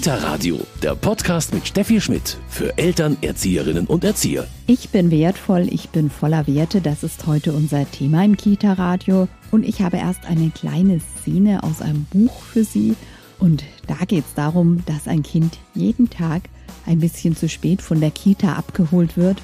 Kita 0.00 0.14
Radio, 0.14 0.58
der 0.82 0.94
Podcast 0.94 1.52
mit 1.52 1.68
Steffi 1.68 2.00
Schmidt 2.00 2.38
für 2.48 2.78
Eltern, 2.78 3.18
Erzieherinnen 3.20 3.86
und 3.86 4.02
Erzieher. 4.02 4.46
Ich 4.66 4.88
bin 4.88 5.10
wertvoll, 5.10 5.68
ich 5.70 5.90
bin 5.90 6.08
voller 6.08 6.46
Werte, 6.46 6.80
das 6.80 7.02
ist 7.02 7.26
heute 7.26 7.52
unser 7.52 7.84
Thema 7.90 8.24
im 8.24 8.38
Kita 8.38 8.72
Radio 8.72 9.28
und 9.50 9.62
ich 9.62 9.82
habe 9.82 9.98
erst 9.98 10.24
eine 10.24 10.48
kleine 10.48 11.00
Szene 11.00 11.62
aus 11.62 11.82
einem 11.82 12.04
Buch 12.04 12.32
für 12.40 12.64
Sie 12.64 12.96
und 13.40 13.62
da 13.88 13.96
geht 14.06 14.24
es 14.24 14.32
darum, 14.32 14.82
dass 14.86 15.06
ein 15.06 15.22
Kind 15.22 15.58
jeden 15.74 16.08
Tag 16.08 16.44
ein 16.86 17.00
bisschen 17.00 17.36
zu 17.36 17.46
spät 17.46 17.82
von 17.82 18.00
der 18.00 18.10
Kita 18.10 18.54
abgeholt 18.54 19.18
wird. 19.18 19.42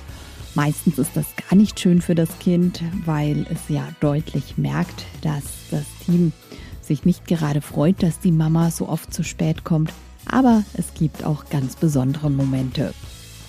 Meistens 0.55 0.97
ist 0.97 1.15
das 1.15 1.27
gar 1.51 1.55
nicht 1.55 1.79
schön 1.79 2.01
für 2.01 2.15
das 2.15 2.31
Kind, 2.39 2.83
weil 3.05 3.45
es 3.51 3.69
ja 3.69 3.87
deutlich 4.01 4.57
merkt, 4.57 5.05
dass 5.21 5.45
das 5.71 5.85
Team 6.07 6.33
sich 6.81 7.05
nicht 7.05 7.27
gerade 7.27 7.61
freut, 7.61 8.03
dass 8.03 8.21
die 8.21 8.33
Mama 8.33 8.71
so 8.71 8.89
oft 8.89 9.13
zu 9.13 9.23
spät 9.23 9.63
kommt. 9.63 9.93
Aber 10.31 10.65
es 10.75 10.95
gibt 10.95 11.25
auch 11.25 11.45
ganz 11.51 11.77
besondere 11.77 12.31
Momente. 12.31 12.93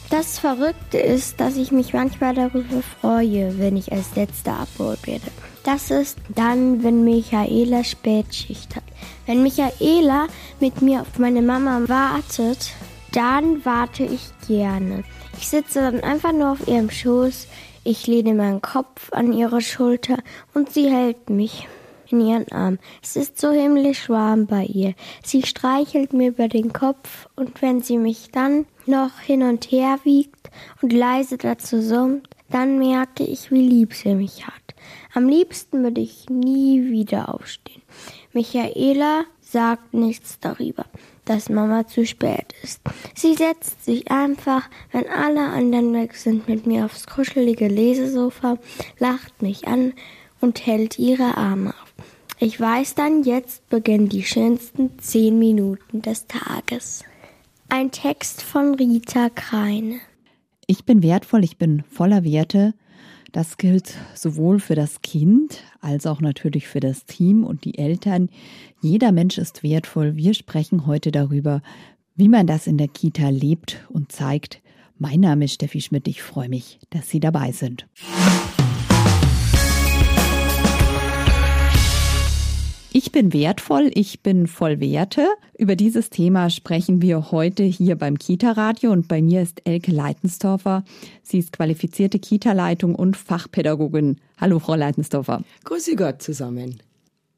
Das 0.10 0.40
Verrückte 0.40 0.98
ist, 1.00 1.42
dass 1.42 1.58
ich 1.58 1.72
mich 1.72 1.94
manchmal 1.94 2.34
darüber 2.34 2.82
freue, 3.02 3.58
wenn 3.58 3.76
ich 3.76 3.92
als 3.92 4.16
Letzter 4.16 4.60
abgeholt 4.60 5.06
werde. 5.06 5.26
Das 5.64 5.92
ist 5.92 6.18
dann, 6.30 6.82
wenn 6.82 7.04
Michaela 7.04 7.84
Spätschicht 7.84 8.78
hat. 8.78 8.84
Wenn 9.26 9.44
Michaela 9.44 10.28
mit 10.62 10.82
mir 10.82 11.02
auf 11.02 11.20
meine 11.20 11.42
Mama 11.42 11.82
wartet, 11.88 12.72
dann 13.12 13.66
warte 13.66 14.04
ich 14.04 14.30
gerne. 14.48 15.04
Ich 15.38 15.50
sitze 15.50 15.82
dann 15.82 16.00
einfach 16.00 16.32
nur 16.32 16.52
auf 16.54 16.68
ihrem 16.68 16.90
Schoß, 16.90 17.48
ich 17.84 18.08
lehne 18.08 18.34
meinen 18.34 18.62
Kopf 18.62 19.12
an 19.12 19.34
ihre 19.34 19.62
Schulter 19.62 20.18
und 20.54 20.72
sie 20.72 20.90
hält 20.90 21.30
mich 21.30 21.68
in 22.12 22.22
ihren 22.22 22.52
Arm. 22.52 22.80
Es 23.02 23.16
ist 23.16 23.40
so 23.40 23.52
himmlisch 23.52 24.10
warm 24.10 24.46
bei 24.48 24.64
ihr. 24.66 24.94
Sie 25.24 25.44
streichelt 25.44 26.14
mir 26.14 26.30
über 26.30 26.48
den 26.48 26.74
Kopf 26.74 27.28
und 27.36 27.62
wenn 27.62 27.82
sie 27.82 27.98
mich 27.98 28.30
dann 28.32 28.66
noch 28.86 29.20
hin 29.20 29.44
und 29.44 29.66
her 29.72 30.00
wiegt 30.04 30.50
und 30.82 30.94
leise 30.94 31.38
dazu 31.38 31.82
summt, 31.82 32.30
dann 32.50 32.80
merke 32.80 33.24
ich, 33.24 33.52
wie 33.52 33.68
lieb 33.68 33.94
sie 33.94 34.16
mich 34.16 34.48
hat. 34.48 34.54
Am 35.14 35.28
liebsten 35.28 35.84
würde 35.84 36.02
ich 36.02 36.30
nie 36.30 36.90
wieder 36.90 37.34
aufstehen. 37.34 37.82
Michaela 38.34 39.26
sagt 39.42 39.94
nichts 39.94 40.40
darüber, 40.40 40.86
dass 41.26 41.50
Mama 41.50 41.88
zu 41.88 42.06
spät 42.06 42.54
ist. 42.64 42.82
Sie 43.16 43.34
setzt 43.34 43.84
sich 43.84 44.12
einfach, 44.12 44.70
wenn 44.92 45.08
alle 45.08 45.42
anderen 45.42 45.94
weg 45.94 46.16
sind, 46.16 46.48
mit 46.48 46.68
mir 46.68 46.86
aufs 46.86 47.08
kuschelige 47.08 47.68
Lesesofa, 47.68 48.58
lacht 49.00 49.42
mich 49.42 49.68
an 49.68 49.94
und 50.42 50.66
hält 50.66 51.00
ihre 51.00 51.38
Arme 51.38 51.70
auf. 51.70 51.87
Ich 52.40 52.60
weiß 52.60 52.94
dann, 52.94 53.24
jetzt 53.24 53.68
beginnen 53.70 54.10
die 54.10 54.22
schönsten 54.22 55.00
zehn 55.00 55.40
Minuten 55.40 56.04
des 56.04 56.28
Tages. 56.28 57.04
Ein 57.68 57.90
Text 57.90 58.44
von 58.44 58.76
Rita 58.76 59.30
Kreine. 59.30 59.96
Ich 60.68 60.86
bin 60.86 61.02
wertvoll, 61.02 61.44
ich 61.44 61.58
bin 61.58 61.84
voller 61.90 62.24
Werte. 62.24 62.76
Das 63.32 63.58
gilt 63.58 63.96
sowohl 64.14 64.60
für 64.60 64.76
das 64.76 65.02
Kind 65.02 65.64
als 65.82 66.06
auch 66.06 66.22
natürlich 66.22 66.68
für 66.68 66.80
das 66.80 67.06
Team 67.06 67.44
und 67.44 67.66
die 67.66 67.80
Eltern. 67.80 68.30
Jeder 68.82 69.12
Mensch 69.12 69.40
ist 69.40 69.64
wertvoll. 69.64 70.16
Wir 70.16 70.36
sprechen 70.36 70.86
heute 70.86 71.12
darüber, 71.12 71.64
wie 72.16 72.30
man 72.30 72.46
das 72.46 72.68
in 72.68 72.78
der 72.78 72.88
Kita 72.88 73.30
lebt 73.30 73.84
und 73.90 74.12
zeigt. 74.12 74.62
Mein 75.00 75.22
Name 75.22 75.46
ist 75.46 75.56
Steffi 75.56 75.82
Schmidt. 75.82 76.08
Ich 76.08 76.22
freue 76.22 76.50
mich, 76.50 76.80
dass 76.92 77.10
Sie 77.10 77.20
dabei 77.20 77.52
sind. 77.52 77.88
Ich 83.00 83.12
bin 83.12 83.32
wertvoll, 83.32 83.92
ich 83.94 84.24
bin 84.24 84.48
voll 84.48 84.80
Werte. 84.80 85.28
Über 85.56 85.76
dieses 85.76 86.10
Thema 86.10 86.50
sprechen 86.50 87.00
wir 87.00 87.30
heute 87.30 87.62
hier 87.62 87.96
beim 87.96 88.18
Kita-Radio 88.18 88.92
und 88.92 89.08
bei 89.08 89.22
mir 89.22 89.44
ist 89.44 89.62
Elke 89.66 89.92
Leitensdorfer. 89.92 90.84
Sie 91.22 91.38
ist 91.38 91.54
qualifizierte 91.54 92.18
Kita-Leitung 92.18 92.96
und 92.96 93.16
Fachpädagogin. 93.16 94.18
Hallo, 94.42 94.58
Frau 94.58 94.74
Leitensdorfer. 94.74 95.44
Grüße 95.66 95.96
Gott 95.96 96.24
zusammen. 96.24 96.82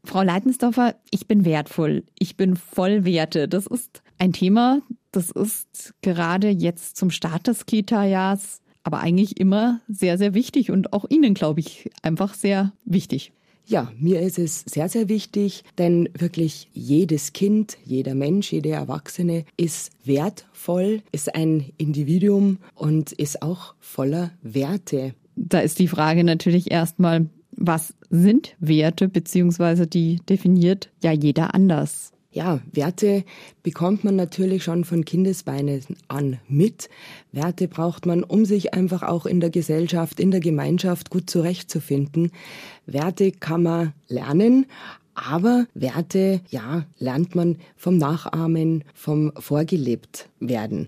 Frau 0.05 0.23
Leitensdorfer, 0.23 0.95
ich 1.11 1.27
bin 1.27 1.43
wertvoll, 1.43 2.05
ich 2.17 2.37
bin 2.37 2.55
voll 2.55 3.03
Werte. 3.03 3.49
Das 3.49 3.67
ist 3.67 4.01
ein 4.17 4.31
Thema, 4.31 4.81
das 5.11 5.29
ist 5.29 5.93
gerade 6.01 6.47
jetzt 6.47 6.95
zum 6.95 7.11
Start 7.11 7.47
des 7.47 7.65
Kita-Jahrs, 7.65 8.61
aber 8.83 9.01
eigentlich 9.01 9.37
immer 9.37 9.81
sehr, 9.89 10.17
sehr 10.17 10.33
wichtig 10.33 10.71
und 10.71 10.93
auch 10.93 11.03
Ihnen, 11.09 11.33
glaube 11.33 11.59
ich, 11.59 11.89
einfach 12.01 12.33
sehr 12.33 12.71
wichtig. 12.85 13.33
Ja, 13.69 13.91
mir 13.99 14.19
ist 14.21 14.39
es 14.39 14.61
sehr, 14.61 14.89
sehr 14.89 15.09
wichtig, 15.09 15.63
denn 15.77 16.09
wirklich 16.17 16.69
jedes 16.73 17.33
Kind, 17.33 17.77
jeder 17.85 18.15
Mensch, 18.15 18.51
jede 18.51 18.69
Erwachsene 18.69 19.45
ist 19.57 19.91
wertvoll, 20.03 21.03
ist 21.11 21.35
ein 21.35 21.71
Individuum 21.77 22.57
und 22.73 23.11
ist 23.11 23.43
auch 23.43 23.75
voller 23.79 24.31
Werte. 24.41 25.13
Da 25.35 25.59
ist 25.59 25.77
die 25.77 25.87
Frage 25.87 26.23
natürlich 26.23 26.71
erstmal, 26.71 27.27
was 27.51 27.93
sind 28.09 28.55
Werte, 28.59 29.07
beziehungsweise 29.07 29.85
die 29.85 30.15
definiert 30.27 30.89
ja 31.03 31.11
jeder 31.11 31.53
anders. 31.53 32.11
Ja, 32.31 32.59
Werte 32.71 33.23
bekommt 33.63 34.03
man 34.03 34.15
natürlich 34.15 34.63
schon 34.63 34.85
von 34.85 35.03
Kindesbeinen 35.03 35.83
an 36.09 36.39
mit. 36.47 36.87
Werte 37.31 37.67
braucht 37.67 38.05
man, 38.05 38.23
um 38.23 38.45
sich 38.45 38.75
einfach 38.75 39.01
auch 39.01 39.25
in 39.25 39.39
der 39.39 39.49
Gesellschaft, 39.49 40.19
in 40.19 40.29
der 40.29 40.39
Gemeinschaft 40.39 41.09
gut 41.09 41.27
zurechtzufinden. 41.27 42.31
Werte 42.85 43.31
kann 43.31 43.63
man 43.63 43.93
lernen, 44.07 44.67
aber 45.15 45.65
Werte, 45.73 46.41
ja, 46.49 46.85
lernt 46.99 47.33
man 47.33 47.57
vom 47.75 47.97
Nachahmen, 47.97 48.83
vom 48.93 49.31
Vorgelebt 49.35 50.29
werden. 50.39 50.87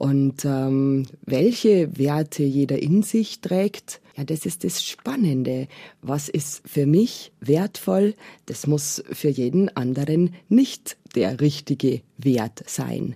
Und 0.00 0.46
ähm, 0.46 1.04
welche 1.26 1.98
Werte 1.98 2.42
jeder 2.42 2.80
in 2.80 3.02
sich 3.02 3.42
trägt, 3.42 4.00
ja, 4.16 4.24
das 4.24 4.46
ist 4.46 4.64
das 4.64 4.82
Spannende. 4.82 5.68
Was 6.00 6.30
ist 6.30 6.62
für 6.66 6.86
mich 6.86 7.32
wertvoll, 7.40 8.14
das 8.46 8.66
muss 8.66 9.04
für 9.12 9.28
jeden 9.28 9.68
anderen 9.76 10.34
nicht 10.48 10.96
der 11.14 11.42
richtige 11.42 12.00
Wert 12.16 12.62
sein. 12.66 13.14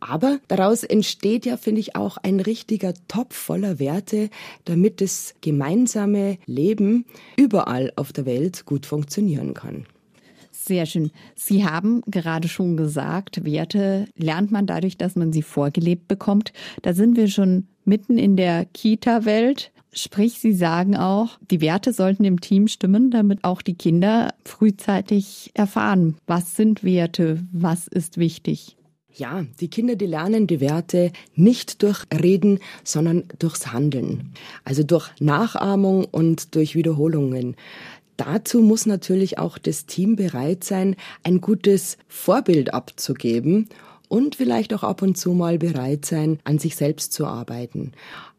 Aber 0.00 0.40
daraus 0.48 0.84
entsteht 0.84 1.44
ja, 1.44 1.58
finde 1.58 1.82
ich, 1.82 1.96
auch 1.96 2.16
ein 2.16 2.40
richtiger 2.40 2.94
Topf 3.08 3.36
voller 3.36 3.78
Werte, 3.78 4.30
damit 4.64 5.02
das 5.02 5.34
gemeinsame 5.42 6.38
Leben 6.46 7.04
überall 7.36 7.92
auf 7.96 8.14
der 8.14 8.24
Welt 8.24 8.64
gut 8.64 8.86
funktionieren 8.86 9.52
kann. 9.52 9.84
Sehr 10.64 10.86
schön. 10.86 11.10
Sie 11.34 11.64
haben 11.64 12.02
gerade 12.06 12.46
schon 12.46 12.76
gesagt, 12.76 13.44
Werte 13.44 14.06
lernt 14.14 14.52
man 14.52 14.64
dadurch, 14.64 14.96
dass 14.96 15.16
man 15.16 15.32
sie 15.32 15.42
vorgelebt 15.42 16.06
bekommt. 16.06 16.52
Da 16.82 16.94
sind 16.94 17.16
wir 17.16 17.26
schon 17.26 17.66
mitten 17.84 18.16
in 18.16 18.36
der 18.36 18.64
Kita-Welt. 18.66 19.72
Sprich, 19.92 20.38
Sie 20.38 20.52
sagen 20.52 20.96
auch, 20.96 21.36
die 21.50 21.60
Werte 21.60 21.92
sollten 21.92 22.24
im 22.24 22.40
Team 22.40 22.68
stimmen, 22.68 23.10
damit 23.10 23.42
auch 23.42 23.60
die 23.60 23.74
Kinder 23.74 24.34
frühzeitig 24.44 25.50
erfahren, 25.54 26.16
was 26.28 26.54
sind 26.54 26.84
Werte, 26.84 27.42
was 27.50 27.88
ist 27.88 28.16
wichtig. 28.16 28.76
Ja, 29.14 29.44
die 29.60 29.68
Kinder, 29.68 29.96
die 29.96 30.06
lernen 30.06 30.46
die 30.46 30.60
Werte 30.60 31.12
nicht 31.34 31.82
durch 31.82 32.04
Reden, 32.14 32.60
sondern 32.84 33.24
durchs 33.38 33.72
Handeln. 33.72 34.32
Also 34.64 34.84
durch 34.84 35.10
Nachahmung 35.20 36.04
und 36.04 36.54
durch 36.54 36.74
Wiederholungen. 36.74 37.56
Dazu 38.16 38.60
muss 38.60 38.86
natürlich 38.86 39.38
auch 39.38 39.58
das 39.58 39.86
Team 39.86 40.16
bereit 40.16 40.64
sein, 40.64 40.96
ein 41.22 41.40
gutes 41.40 41.96
Vorbild 42.08 42.74
abzugeben 42.74 43.68
und 44.12 44.34
vielleicht 44.34 44.74
auch 44.74 44.82
ab 44.82 45.00
und 45.00 45.16
zu 45.16 45.32
mal 45.32 45.56
bereit 45.56 46.04
sein, 46.04 46.38
an 46.44 46.58
sich 46.58 46.76
selbst 46.76 47.14
zu 47.14 47.24
arbeiten. 47.24 47.92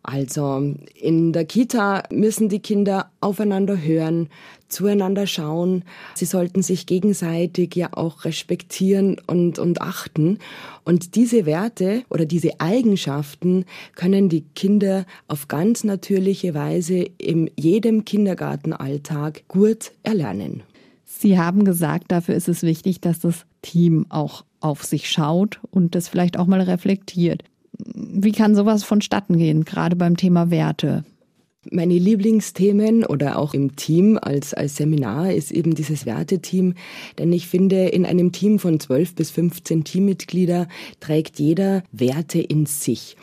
Also 0.03 0.75
in 0.93 1.33
der 1.33 1.45
Kita 1.45 2.03
müssen 2.11 2.47
die 2.47 2.59
Kinder 2.59 3.09
aufeinander 3.21 3.81
hören, 3.81 4.29
zueinander 4.67 5.25
schauen. 5.25 5.83
Sie 6.13 6.25
sollten 6.25 6.61
sich 6.61 6.85
gegenseitig 6.85 7.75
ja 7.75 7.89
auch 7.93 8.23
respektieren 8.23 9.19
und, 9.25 9.57
und 9.57 9.81
achten. 9.81 10.37
Und 10.85 11.15
diese 11.15 11.47
Werte 11.47 12.03
oder 12.11 12.25
diese 12.25 12.59
Eigenschaften 12.59 13.65
können 13.95 14.29
die 14.29 14.43
Kinder 14.53 15.07
auf 15.27 15.47
ganz 15.47 15.83
natürliche 15.83 16.53
Weise 16.53 17.07
in 17.17 17.49
jedem 17.55 18.05
Kindergartenalltag 18.05 19.47
gut 19.47 19.91
erlernen. 20.03 20.61
Sie 21.03 21.39
haben 21.39 21.63
gesagt, 21.63 22.11
dafür 22.11 22.35
ist 22.35 22.47
es 22.47 22.61
wichtig, 22.61 23.01
dass 23.01 23.21
das 23.21 23.47
Team 23.63 24.05
auch 24.09 24.43
auf 24.63 24.83
sich 24.83 25.09
schaut 25.09 25.59
und 25.71 25.95
das 25.95 26.07
vielleicht 26.07 26.37
auch 26.37 26.47
mal 26.47 26.61
reflektiert. 26.61 27.43
Wie 27.77 28.31
kann 28.31 28.55
sowas 28.55 28.83
vonstatten 28.83 29.37
gehen, 29.37 29.65
gerade 29.65 29.95
beim 29.95 30.17
Thema 30.17 30.51
Werte? 30.51 31.03
Meine 31.71 31.97
Lieblingsthemen 31.97 33.05
oder 33.05 33.39
auch 33.39 33.53
im 33.53 33.77
Team 33.77 34.19
als, 34.21 34.53
als 34.53 34.75
Seminar 34.75 35.31
ist 35.31 35.49
eben 35.49 35.75
dieses 35.75 36.05
Werteteam. 36.05 36.73
Denn 37.17 37.31
ich 37.31 37.47
finde, 37.47 37.87
in 37.87 38.05
einem 38.05 38.33
Team 38.33 38.59
von 38.59 38.81
12 38.81 39.15
bis 39.15 39.31
15 39.31 39.85
Teammitglieder 39.85 40.67
trägt 40.99 41.39
jeder 41.39 41.83
Werte 41.93 42.41
in 42.41 42.65
sich. 42.65 43.15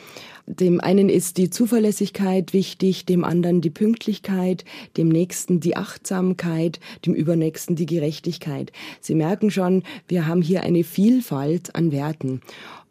Dem 0.58 0.80
einen 0.80 1.08
ist 1.08 1.36
die 1.36 1.48
Zuverlässigkeit 1.48 2.52
wichtig, 2.52 3.06
dem 3.06 3.22
anderen 3.22 3.60
die 3.60 3.70
Pünktlichkeit, 3.70 4.64
dem 4.96 5.08
nächsten 5.08 5.60
die 5.60 5.76
Achtsamkeit, 5.76 6.80
dem 7.06 7.14
übernächsten 7.14 7.76
die 7.76 7.86
Gerechtigkeit. 7.86 8.72
Sie 9.00 9.14
merken 9.14 9.52
schon, 9.52 9.84
wir 10.08 10.26
haben 10.26 10.42
hier 10.42 10.64
eine 10.64 10.82
Vielfalt 10.82 11.76
an 11.76 11.92
Werten. 11.92 12.40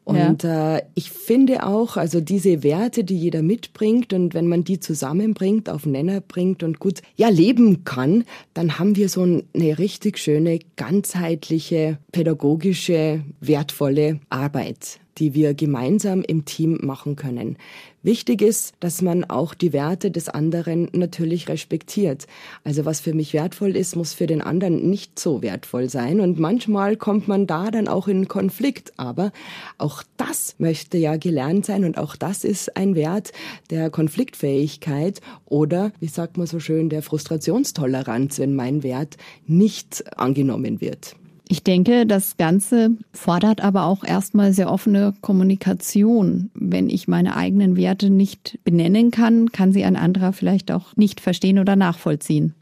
Und 0.05 0.43
ja. 0.43 0.77
äh, 0.77 0.81
ich 0.95 1.11
finde 1.11 1.63
auch, 1.67 1.97
also 1.97 2.21
diese 2.21 2.63
Werte, 2.63 3.03
die 3.03 3.17
jeder 3.17 3.43
mitbringt 3.43 4.13
und 4.13 4.33
wenn 4.33 4.47
man 4.47 4.63
die 4.63 4.79
zusammenbringt, 4.79 5.69
auf 5.69 5.85
Nenner 5.85 6.21
bringt 6.21 6.63
und 6.63 6.79
gut 6.79 7.01
ja 7.15 7.27
leben 7.27 7.83
kann, 7.83 8.23
dann 8.53 8.79
haben 8.79 8.95
wir 8.95 9.09
so 9.09 9.21
eine 9.21 9.77
richtig 9.77 10.17
schöne, 10.17 10.59
ganzheitliche, 10.77 11.99
pädagogische, 12.11 13.21
wertvolle 13.41 14.19
Arbeit 14.29 14.99
die 15.17 15.33
wir 15.33 15.53
gemeinsam 15.53 16.21
im 16.21 16.45
Team 16.45 16.79
machen 16.81 17.15
können. 17.15 17.57
Wichtig 18.01 18.41
ist, 18.41 18.75
dass 18.79 19.01
man 19.01 19.25
auch 19.25 19.53
die 19.53 19.73
Werte 19.73 20.09
des 20.09 20.29
anderen 20.29 20.87
natürlich 20.93 21.49
respektiert. 21.49 22.27
Also 22.63 22.85
was 22.85 23.01
für 23.01 23.13
mich 23.13 23.33
wertvoll 23.33 23.75
ist, 23.75 23.97
muss 23.97 24.13
für 24.13 24.25
den 24.25 24.41
anderen 24.41 24.89
nicht 24.89 25.19
so 25.19 25.41
wertvoll 25.41 25.89
sein. 25.89 26.21
Und 26.21 26.39
manchmal 26.39 26.95
kommt 26.95 27.27
man 27.27 27.45
da 27.45 27.71
dann 27.71 27.89
auch 27.89 28.07
in 28.07 28.29
Konflikt. 28.29 28.93
Aber 28.95 29.33
auch 29.77 30.01
das 30.15 30.55
möchte 30.59 30.97
ja 30.97 31.17
gelernt 31.17 31.65
sein 31.65 31.83
und 31.83 31.97
auch 31.97 32.15
das 32.15 32.45
ist 32.45 32.77
ein 32.77 32.95
Wert 32.95 33.33
der 33.69 33.89
Konfliktfähigkeit 33.89 35.19
oder, 35.45 35.91
wie 35.99 36.07
sagt 36.07 36.37
man 36.37 36.47
so 36.47 36.61
schön, 36.61 36.87
der 36.87 37.01
Frustrationstoleranz, 37.01 38.39
wenn 38.39 38.55
mein 38.55 38.81
Wert 38.83 39.17
nicht 39.45 40.05
angenommen 40.17 40.79
wird. 40.79 41.15
Ich 41.51 41.63
denke, 41.63 42.05
das 42.05 42.37
Ganze 42.37 42.91
fordert 43.11 43.61
aber 43.61 43.85
auch 43.85 44.03
erstmal 44.03 44.53
sehr 44.53 44.71
offene 44.71 45.15
Kommunikation. 45.21 46.51
Wenn 46.53 46.91
ich 46.91 47.07
meine 47.07 47.35
eigenen 47.35 47.75
Werte 47.75 48.11
nicht 48.11 48.59
benennen 48.63 49.09
kann, 49.09 49.51
kann 49.51 49.73
sie 49.73 49.83
ein 49.83 49.95
anderer 49.95 50.31
vielleicht 50.31 50.71
auch 50.71 50.95
nicht 50.95 51.19
verstehen 51.19 51.57
oder 51.57 51.75
nachvollziehen. 51.75 52.53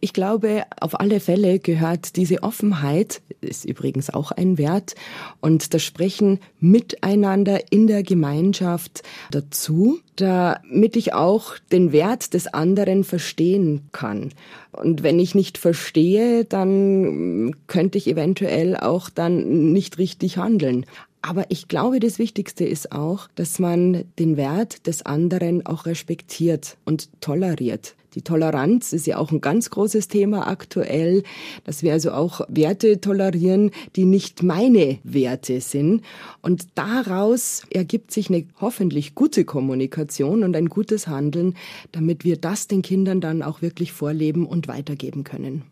Ich 0.00 0.12
glaube, 0.12 0.64
auf 0.80 0.98
alle 0.98 1.20
Fälle 1.20 1.58
gehört 1.58 2.16
diese 2.16 2.42
Offenheit, 2.42 3.22
ist 3.40 3.64
übrigens 3.64 4.10
auch 4.10 4.32
ein 4.32 4.58
Wert, 4.58 4.94
und 5.40 5.74
das 5.74 5.82
Sprechen 5.82 6.40
miteinander 6.58 7.72
in 7.72 7.86
der 7.86 8.02
Gemeinschaft 8.02 9.02
dazu, 9.30 10.00
damit 10.16 10.96
ich 10.96 11.14
auch 11.14 11.58
den 11.72 11.92
Wert 11.92 12.34
des 12.34 12.46
anderen 12.46 13.04
verstehen 13.04 13.88
kann. 13.92 14.32
Und 14.72 15.02
wenn 15.02 15.18
ich 15.18 15.34
nicht 15.34 15.58
verstehe, 15.58 16.44
dann 16.44 17.54
könnte 17.66 17.98
ich 17.98 18.06
eventuell 18.06 18.76
auch 18.76 19.10
dann 19.10 19.72
nicht 19.72 19.98
richtig 19.98 20.36
handeln. 20.36 20.86
Aber 21.22 21.44
ich 21.50 21.68
glaube, 21.68 22.00
das 22.00 22.18
Wichtigste 22.18 22.64
ist 22.64 22.92
auch, 22.92 23.28
dass 23.34 23.58
man 23.58 24.04
den 24.18 24.36
Wert 24.36 24.86
des 24.86 25.04
anderen 25.04 25.66
auch 25.66 25.84
respektiert 25.84 26.78
und 26.84 27.10
toleriert. 27.20 27.94
Die 28.14 28.22
Toleranz 28.22 28.92
ist 28.92 29.06
ja 29.06 29.18
auch 29.18 29.30
ein 29.30 29.40
ganz 29.40 29.70
großes 29.70 30.08
Thema 30.08 30.48
aktuell, 30.48 31.22
dass 31.64 31.82
wir 31.82 31.92
also 31.92 32.12
auch 32.12 32.40
Werte 32.48 33.00
tolerieren, 33.00 33.70
die 33.96 34.04
nicht 34.04 34.42
meine 34.42 34.98
Werte 35.04 35.60
sind. 35.60 36.02
Und 36.42 36.66
daraus 36.74 37.62
ergibt 37.70 38.10
sich 38.10 38.28
eine 38.28 38.46
hoffentlich 38.60 39.14
gute 39.14 39.44
Kommunikation 39.44 40.42
und 40.42 40.56
ein 40.56 40.68
gutes 40.68 41.06
Handeln, 41.06 41.54
damit 41.92 42.24
wir 42.24 42.36
das 42.36 42.66
den 42.66 42.82
Kindern 42.82 43.20
dann 43.20 43.42
auch 43.42 43.62
wirklich 43.62 43.92
vorleben 43.92 44.46
und 44.46 44.68
weitergeben 44.68 45.24
können. 45.24 45.62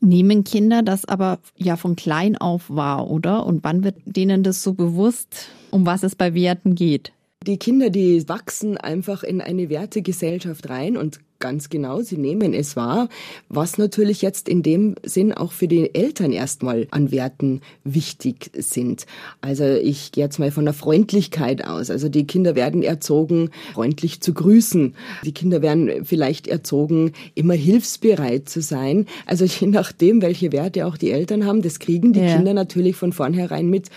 Nehmen 0.00 0.44
Kinder 0.44 0.82
das 0.82 1.04
aber 1.04 1.40
ja 1.56 1.76
von 1.76 1.94
klein 1.94 2.36
auf 2.36 2.70
wahr, 2.70 3.10
oder? 3.10 3.44
Und 3.44 3.64
wann 3.64 3.84
wird 3.84 3.96
denen 4.06 4.42
das 4.42 4.62
so 4.62 4.72
bewusst, 4.72 5.48
um 5.70 5.84
was 5.84 6.02
es 6.02 6.16
bei 6.16 6.32
Werten 6.32 6.74
geht? 6.74 7.12
Die 7.46 7.58
Kinder, 7.58 7.90
die 7.90 8.26
wachsen 8.28 8.76
einfach 8.78 9.22
in 9.22 9.40
eine 9.40 9.68
Wertegesellschaft 9.68 10.68
rein 10.70 10.96
und 10.96 11.20
Ganz 11.40 11.70
genau, 11.70 12.02
sie 12.02 12.18
nehmen 12.18 12.52
es 12.52 12.76
wahr, 12.76 13.08
was 13.48 13.78
natürlich 13.78 14.20
jetzt 14.20 14.46
in 14.46 14.62
dem 14.62 14.96
Sinn 15.02 15.32
auch 15.32 15.52
für 15.52 15.68
die 15.68 15.94
Eltern 15.94 16.32
erstmal 16.32 16.86
an 16.90 17.10
Werten 17.10 17.62
wichtig 17.82 18.50
sind. 18.52 19.06
Also 19.40 19.64
ich 19.64 20.12
gehe 20.12 20.24
jetzt 20.24 20.38
mal 20.38 20.50
von 20.50 20.66
der 20.66 20.74
Freundlichkeit 20.74 21.64
aus. 21.64 21.88
Also 21.88 22.10
die 22.10 22.26
Kinder 22.26 22.56
werden 22.56 22.82
erzogen, 22.82 23.48
freundlich 23.72 24.20
zu 24.20 24.34
grüßen. 24.34 24.94
Die 25.24 25.32
Kinder 25.32 25.62
werden 25.62 26.04
vielleicht 26.04 26.46
erzogen, 26.46 27.12
immer 27.34 27.54
hilfsbereit 27.54 28.50
zu 28.50 28.60
sein. 28.60 29.06
Also 29.24 29.46
je 29.46 29.68
nachdem, 29.68 30.20
welche 30.20 30.52
Werte 30.52 30.84
auch 30.84 30.98
die 30.98 31.10
Eltern 31.10 31.46
haben, 31.46 31.62
das 31.62 31.78
kriegen 31.78 32.12
die 32.12 32.20
ja. 32.20 32.36
Kinder 32.36 32.52
natürlich 32.52 32.96
von 32.96 33.14
vornherein 33.14 33.70
mit. 33.70 33.88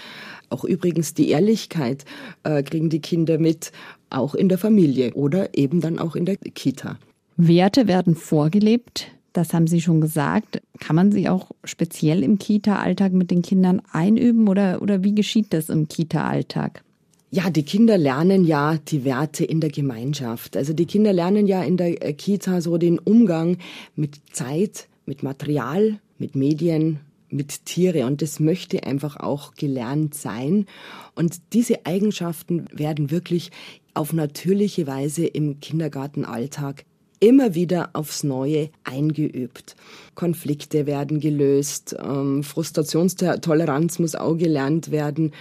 Auch 0.50 0.64
übrigens 0.64 1.14
die 1.14 1.32
Ehrlichkeit 1.32 2.06
äh, 2.44 2.64
kriegen 2.64 2.90
die 2.90 3.02
Kinder 3.02 3.38
mit, 3.38 3.74
auch 4.10 4.34
in 4.34 4.48
der 4.48 4.58
Familie 4.58 5.14
oder 5.14 5.58
eben 5.58 5.82
dann 5.82 6.00
auch 6.00 6.16
in 6.16 6.26
der 6.26 6.38
Kita. 6.38 6.98
Werte 7.38 7.88
werden 7.88 8.16
vorgelebt. 8.16 9.12
Das 9.34 9.54
haben 9.54 9.66
Sie 9.66 9.82
schon 9.82 10.00
gesagt. 10.00 10.62
Kann 10.80 10.96
man 10.96 11.12
sie 11.12 11.28
auch 11.28 11.52
speziell 11.64 12.24
im 12.24 12.38
Kita-Alltag 12.38 13.14
mit 13.14 13.32
den 13.32 13.42
Kindern 13.42 13.82
einüben 13.92 14.48
oder, 14.48 14.82
oder 14.82 15.04
wie 15.04 15.16
geschieht 15.16 15.48
das 15.54 15.70
im 15.70 15.88
Kita-Alltag? 15.88 16.84
Ja, 17.32 17.50
die 17.50 17.64
Kinder 17.64 17.98
lernen 17.98 18.46
ja 18.46 18.78
die 18.78 19.06
Werte 19.06 19.44
in 19.44 19.60
der 19.60 19.72
Gemeinschaft. 19.72 20.56
Also 20.56 20.72
die 20.74 20.86
Kinder 20.86 21.14
lernen 21.14 21.48
ja 21.48 21.64
in 21.64 21.78
der 21.78 22.06
äh, 22.08 22.14
Kita 22.14 22.62
so 22.62 22.78
den 22.78 23.00
Umgang 23.00 23.58
mit 23.96 24.22
Zeit, 24.32 24.88
mit 25.08 25.24
Material, 25.24 26.00
mit 26.20 26.36
Medien, 26.36 27.00
mit 27.30 27.66
Tiere 27.66 28.06
und 28.06 28.22
das 28.22 28.40
möchte 28.40 28.84
einfach 28.84 29.18
auch 29.18 29.56
gelernt 29.56 30.14
sein. 30.14 30.68
Und 31.16 31.38
diese 31.54 31.88
Eigenschaften 31.88 32.66
werden 32.72 33.10
wirklich 33.10 33.50
auf 33.96 34.14
natürliche 34.14 34.86
Weise 34.86 35.26
im 35.26 35.60
Kindergartenalltag 35.60 36.86
immer 37.24 37.56
wieder 37.56 37.92
aufs 37.94 38.26
Neue 38.26 38.70
eingeübt. 38.84 39.78
Konflikte 40.14 40.86
werden 40.86 41.22
gelöst, 41.22 41.96
ähm, 42.04 42.44
Frustrationstoleranz 42.44 44.00
muss 44.00 44.16
auch 44.16 44.36
gelernt 44.36 44.92
werden. 44.92 45.32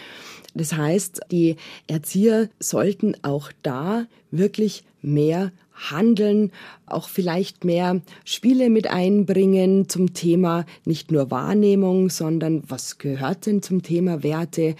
Das 0.54 0.74
heißt, 0.74 1.22
die 1.32 1.56
Erzieher 1.88 2.48
sollten 2.60 3.16
auch 3.22 3.50
da 3.64 4.06
wirklich 4.30 4.84
mehr 5.00 5.50
handeln, 5.74 6.52
auch 6.86 7.08
vielleicht 7.08 7.64
mehr 7.64 8.00
Spiele 8.24 8.70
mit 8.70 8.88
einbringen 8.88 9.88
zum 9.88 10.14
Thema 10.14 10.64
nicht 10.84 11.10
nur 11.10 11.32
Wahrnehmung, 11.32 12.10
sondern 12.10 12.62
was 12.68 12.98
gehört 12.98 13.46
denn 13.46 13.60
zum 13.60 13.82
Thema 13.82 14.22
Werte? 14.22 14.76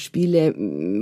Spiele, 0.00 0.54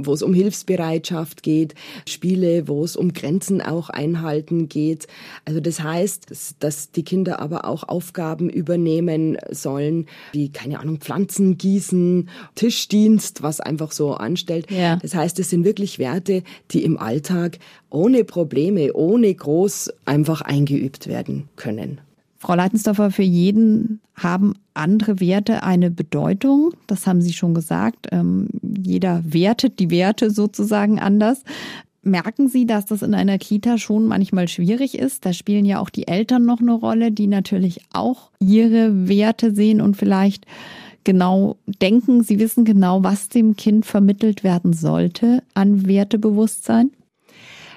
wo 0.05 0.13
es 0.13 0.23
um 0.23 0.35
Hilfsbereitschaft 0.35 1.43
geht, 1.43 1.75
Spiele, 2.07 2.69
wo 2.69 2.85
es 2.85 2.97
um 2.97 3.13
Grenzen 3.13 3.61
auch 3.61 3.91
einhalten 3.91 4.69
geht. 4.69 5.07
Also 5.45 5.61
das 5.61 5.83
heißt, 5.83 6.31
dass, 6.31 6.55
dass 6.59 6.91
die 6.93 7.05
Kinder 7.05 7.41
aber 7.41 7.65
auch 7.65 7.85
Aufgaben 7.85 8.49
übernehmen 8.49 9.37
sollen, 9.51 10.07
wie, 10.33 10.51
keine 10.51 10.81
Ahnung, 10.81 10.99
Pflanzen 10.99 11.59
gießen, 11.59 12.29
Tischdienst, 12.55 13.43
was 13.43 13.61
einfach 13.61 13.93
so 13.93 14.15
anstellt. 14.15 14.71
Ja. 14.71 14.97
Das 14.97 15.15
heißt, 15.15 15.39
es 15.39 15.51
sind 15.51 15.65
wirklich 15.65 15.99
Werte, 15.99 16.43
die 16.71 16.85
im 16.85 16.99
Alltag 16.99 17.59
ohne 17.91 18.25
Probleme, 18.25 18.93
ohne 18.95 19.35
groß 19.35 19.93
einfach 20.05 20.41
eingeübt 20.41 21.07
werden 21.07 21.49
können. 21.57 22.01
Frau 22.43 22.57
Leitensdorfer, 22.57 23.13
für 23.13 23.23
jeden 23.23 24.01
haben 24.17 24.55
andere 24.75 25.21
Werte 25.21 25.63
eine 25.63 25.93
Bedeutung. 25.93 26.73
Das 26.89 27.07
haben 27.07 27.23
Sie 27.23 27.33
schon 27.33 27.55
gesagt. 27.55 28.09
Ähm, 28.11 28.49
jeder 28.63 29.23
wertet 29.25 29.79
die 29.79 29.91
Werte 29.91 30.33
sozusagen 30.33 30.99
anders. 30.99 31.45
Merken 32.03 32.49
Sie, 32.49 32.67
dass 32.67 32.87
das 32.87 33.03
in 33.03 33.15
einer 33.15 33.39
Kita 33.39 33.79
schon 33.79 34.07
manchmal 34.07 34.49
schwierig 34.49 34.99
ist? 34.99 35.25
Da 35.25 35.33
spielen 35.33 35.65
ja 35.65 35.79
auch 35.79 35.89
die 35.89 36.09
Eltern 36.09 36.45
noch 36.45 36.59
eine 36.59 36.73
Rolle, 36.73 37.13
die 37.13 37.29
natürlich 37.29 37.81
auch 37.93 38.33
ihre 38.41 39.07
Werte 39.09 39.55
sehen 39.55 39.81
und 39.81 39.97
vielleicht 39.97 40.45
genau 41.05 41.59
denken, 41.67 42.25
sie 42.25 42.41
wissen 42.41 42.65
genau, 42.65 43.05
was 43.05 43.29
dem 43.29 43.55
Kind 43.55 43.87
vermittelt 43.87 44.43
werden 44.43 44.73
sollte 44.73 45.45
an 45.55 45.87
Wertebewusstsein? 45.87 46.91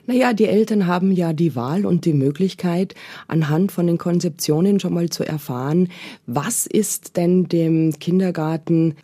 Naja, 0.07 0.33
die 0.33 0.45
Eltern 0.45 0.85
haben 0.85 1.11
ja 1.11 1.33
die 1.33 1.55
Wahl 1.55 1.85
und 1.85 2.05
die 2.05 2.13
Möglichkeit, 2.13 2.93
anhand 3.27 3.71
von 3.71 3.87
den 3.87 3.97
Konzeptionen 3.97 4.79
schon 4.79 4.93
mal 4.93 5.09
zu 5.09 5.23
erfahren, 5.23 5.89
was 6.27 6.67
ist 6.67 7.17
denn 7.17 7.45
dem 7.45 7.97
Kindergarten 7.99 8.95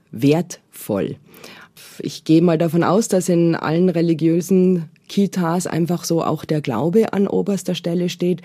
wertvoll. 0.72 1.18
Ich 2.00 2.24
gehe 2.24 2.42
mal 2.42 2.58
davon 2.58 2.84
aus, 2.84 3.08
dass 3.08 3.30
in 3.30 3.56
allen 3.56 3.90
religiösen 3.90 4.90
Kitas 5.08 5.68
einfach 5.68 6.04
so 6.06 6.24
auch 6.24 6.46
der 6.46 6.62
Glaube 6.62 7.14
an 7.14 7.28
oberster 7.28 7.76
Stelle 7.76 8.08
steht. 8.08 8.42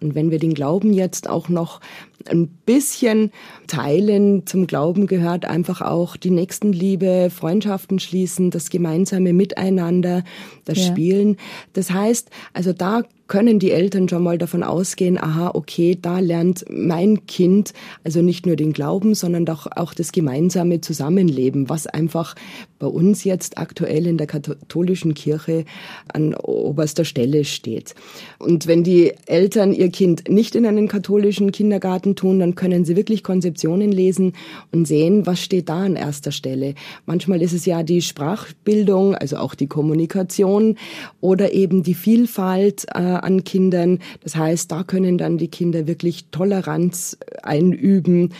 Und 0.00 0.14
wenn 0.14 0.30
wir 0.30 0.38
den 0.38 0.54
Glauben 0.54 0.92
jetzt 0.92 1.28
auch 1.28 1.48
noch 1.48 1.80
ein 2.28 2.48
bisschen 2.48 3.30
teilen, 3.66 4.46
zum 4.46 4.66
Glauben 4.66 5.06
gehört 5.06 5.44
einfach 5.44 5.80
auch 5.80 6.16
die 6.16 6.30
Nächstenliebe, 6.30 7.30
Freundschaften 7.30 7.98
schließen, 7.98 8.50
das 8.50 8.70
gemeinsame 8.70 9.32
Miteinander, 9.32 10.24
das 10.64 10.78
ja. 10.78 10.84
Spielen. 10.84 11.36
Das 11.72 11.90
heißt, 11.90 12.30
also 12.52 12.72
da 12.72 13.02
können 13.28 13.58
die 13.58 13.70
Eltern 13.70 14.08
schon 14.08 14.22
mal 14.22 14.38
davon 14.38 14.62
ausgehen, 14.62 15.18
aha, 15.18 15.52
okay, 15.54 15.96
da 16.00 16.18
lernt 16.18 16.64
mein 16.70 17.26
Kind 17.26 17.72
also 18.02 18.22
nicht 18.22 18.46
nur 18.46 18.56
den 18.56 18.72
Glauben, 18.72 19.14
sondern 19.14 19.48
auch, 19.48 19.66
auch 19.76 19.94
das 19.94 20.12
gemeinsame 20.12 20.80
Zusammenleben, 20.80 21.68
was 21.68 21.86
einfach 21.86 22.34
bei 22.78 22.86
uns 22.86 23.24
jetzt 23.24 23.58
aktuell 23.58 24.06
in 24.06 24.18
der 24.18 24.26
katholischen 24.26 25.14
Kirche 25.14 25.64
an 26.12 26.34
oberster 26.34 27.04
Stelle 27.04 27.44
steht. 27.44 27.94
Und 28.38 28.66
wenn 28.66 28.84
die 28.84 29.12
Eltern 29.26 29.72
ihr 29.72 29.90
Kind 29.90 30.28
nicht 30.28 30.54
in 30.54 30.66
einen 30.66 30.88
katholischen 30.88 31.52
Kindergarten 31.52 32.14
tun, 32.16 32.38
dann 32.38 32.54
können 32.54 32.84
sie 32.84 32.96
wirklich 32.96 33.22
Konzeptionen 33.22 33.92
lesen 33.92 34.34
und 34.72 34.86
sehen, 34.86 35.26
was 35.26 35.40
steht 35.40 35.68
da 35.68 35.84
an 35.84 35.96
erster 35.96 36.32
Stelle. 36.32 36.74
Manchmal 37.06 37.42
ist 37.42 37.52
es 37.52 37.66
ja 37.66 37.82
die 37.82 38.02
Sprachbildung, 38.02 39.14
also 39.14 39.36
auch 39.38 39.54
die 39.54 39.66
Kommunikation 39.66 40.76
oder 41.20 41.52
eben 41.52 41.82
die 41.82 41.94
Vielfalt 41.94 42.86
äh, 42.94 42.98
an 42.98 43.44
Kindern. 43.44 43.98
Das 44.22 44.36
heißt, 44.36 44.70
da 44.70 44.84
können 44.84 45.18
dann 45.18 45.38
die 45.38 45.48
Kinder 45.48 45.86
wirklich 45.86 46.26
Toleranz 46.30 47.18
einüben, 47.42 48.32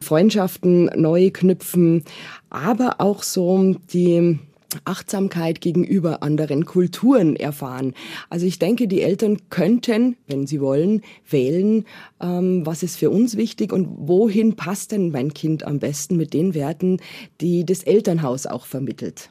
Freundschaften 0.00 0.90
neu 0.96 1.30
knüpfen, 1.30 2.04
aber 2.50 2.96
auch 3.00 3.22
so 3.22 3.74
die 3.92 4.38
Achtsamkeit 4.84 5.60
gegenüber 5.60 6.22
anderen 6.22 6.64
Kulturen 6.64 7.36
erfahren. 7.36 7.94
Also 8.28 8.46
ich 8.46 8.58
denke, 8.58 8.86
die 8.86 9.02
Eltern 9.02 9.38
könnten, 9.50 10.16
wenn 10.28 10.46
sie 10.46 10.60
wollen, 10.60 11.02
wählen, 11.28 11.84
ähm, 12.20 12.64
was 12.64 12.82
ist 12.82 12.96
für 12.96 13.10
uns 13.10 13.36
wichtig 13.36 13.72
und 13.72 13.88
wohin 14.08 14.56
passt 14.56 14.92
denn 14.92 15.10
mein 15.10 15.34
Kind 15.34 15.64
am 15.64 15.78
besten 15.78 16.16
mit 16.16 16.34
den 16.34 16.54
Werten, 16.54 16.98
die 17.40 17.64
das 17.64 17.82
Elternhaus 17.82 18.46
auch 18.46 18.66
vermittelt. 18.66 19.30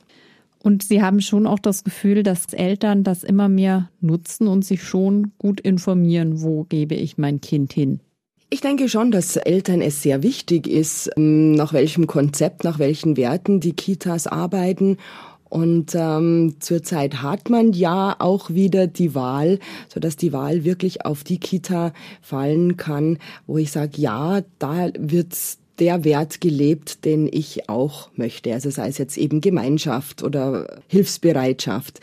Und 0.61 0.83
Sie 0.83 1.01
haben 1.01 1.21
schon 1.21 1.47
auch 1.47 1.59
das 1.59 1.85
Gefühl, 1.85 2.21
dass 2.21 2.53
Eltern 2.53 3.05
das 3.05 3.23
immer 3.23 3.47
mehr 3.47 3.89
nutzen 4.01 4.47
und 4.47 4.65
sich 4.65 4.83
schon 4.83 5.31
gut 5.37 5.61
informieren, 5.61 6.41
wo 6.41 6.65
gebe 6.65 6.95
ich 6.95 7.17
mein 7.17 7.39
Kind 7.39 7.71
hin. 7.71 8.01
Ich 8.51 8.61
denke 8.61 8.89
schon, 8.89 9.11
dass 9.11 9.35
Eltern 9.35 9.79
es 9.79 10.01
sehr 10.01 10.23
wichtig 10.23 10.67
ist, 10.67 11.11
ähm, 11.15 11.51
nach 11.51 11.71
welchem 11.71 12.07
Konzept, 12.07 12.63
nach 12.63 12.79
welchen 12.79 13.15
Werten 13.15 13.59
die 13.59 13.73
Kitas 13.73 14.25
arbeiten. 14.25 14.97
Und 15.49 15.93
ähm, 15.93 16.55
zurzeit 16.59 17.21
hat 17.21 17.51
man 17.51 17.73
ja 17.73 18.15
auch 18.17 18.49
wieder 18.49 18.87
die 18.87 19.13
Wahl, 19.13 19.59
so 19.87 19.99
dass 19.99 20.15
die 20.15 20.33
Wahl 20.33 20.63
wirklich 20.63 21.05
auf 21.05 21.23
die 21.23 21.39
Kita 21.39 21.93
fallen 22.21 22.75
kann, 22.75 23.19
wo 23.45 23.57
ich 23.59 23.71
sage, 23.71 24.01
ja, 24.01 24.41
da 24.57 24.89
wird's 24.97 25.59
der 25.77 26.03
Wert 26.03 26.41
gelebt, 26.41 27.05
den 27.05 27.29
ich 27.31 27.69
auch 27.69 28.09
möchte. 28.15 28.53
Also 28.53 28.71
sei 28.71 28.89
es 28.89 28.97
jetzt 28.97 29.17
eben 29.17 29.41
Gemeinschaft 29.41 30.23
oder 30.23 30.81
Hilfsbereitschaft 30.87 31.99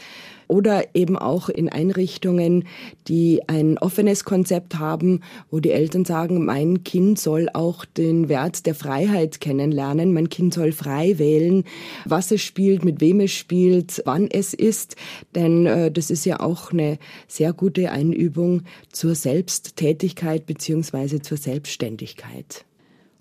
oder 0.49 0.95
eben 0.95 1.17
auch 1.17 1.49
in 1.49 1.69
Einrichtungen, 1.69 2.65
die 3.09 3.41
ein 3.49 3.79
offenes 3.79 4.25
Konzept 4.25 4.79
haben, 4.79 5.21
wo 5.51 5.61
die 5.61 5.71
Eltern 5.71 6.05
sagen, 6.05 6.45
mein 6.45 6.85
Kind 6.85 7.19
soll 7.19 7.49
auch 7.53 7.85
den 7.85 8.29
Wert 8.29 8.67
der 8.67 8.75
Freiheit 8.75 9.41
kennenlernen, 9.41 10.13
mein 10.13 10.29
Kind 10.29 10.55
soll 10.55 10.73
frei 10.73 11.19
wählen, 11.19 11.65
was 12.05 12.31
es 12.31 12.43
spielt, 12.43 12.85
mit 12.85 13.01
wem 13.01 13.21
es 13.21 13.33
spielt, 13.33 14.03
wann 14.05 14.29
es 14.31 14.55
ist, 14.55 14.97
denn 15.35 15.67
äh, 15.67 15.91
das 15.91 16.11
ist 16.11 16.25
ja 16.25 16.41
auch 16.41 16.73
eine 16.73 16.99
sehr 17.29 17.53
gute 17.53 17.91
Einübung 17.91 18.63
zur 18.93 19.15
Selbsttätigkeit 19.15 20.47
beziehungsweise 20.47 21.21
zur 21.21 21.37
Selbstständigkeit. 21.37 22.65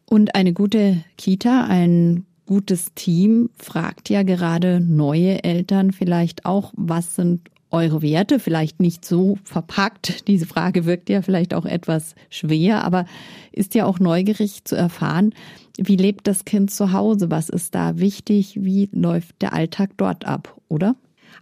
Und 0.08 0.36
eine 0.36 0.54
gute 0.54 1.04
Kita, 1.18 1.66
ein 1.68 2.26
gutes 2.46 2.94
Team 2.96 3.50
fragt 3.58 4.10
ja 4.10 4.24
gerade 4.24 4.80
neue 4.80 5.44
Eltern 5.44 5.92
vielleicht 5.92 6.46
auch, 6.46 6.74
was 6.76 7.16
sind 7.16 7.50
eure 7.72 8.02
Werte? 8.02 8.40
Vielleicht 8.40 8.80
nicht 8.80 9.04
so 9.06 9.38
verpackt. 9.44 10.28
Diese 10.28 10.46
Frage 10.46 10.86
wirkt 10.86 11.10
ja 11.10 11.22
vielleicht 11.22 11.54
auch 11.54 11.66
etwas 11.66 12.16
schwer, 12.30 12.84
aber 12.84 13.06
ist 13.52 13.76
ja 13.76 13.86
auch 13.86 14.00
neugierig 14.00 14.64
zu 14.64 14.76
erfahren, 14.76 15.34
wie 15.78 15.98
lebt 15.98 16.28
das 16.28 16.46
Kind 16.46 16.72
zu 16.72 16.94
Hause? 16.94 17.30
Was 17.32 17.50
ist 17.50 17.76
da 17.76 17.98
wichtig? 18.00 18.58
Wie 18.62 18.90
läuft 18.94 19.42
der 19.42 19.54
Alltag 19.54 19.92
dort 19.98 20.26
ab, 20.26 20.56
oder? 20.70 20.96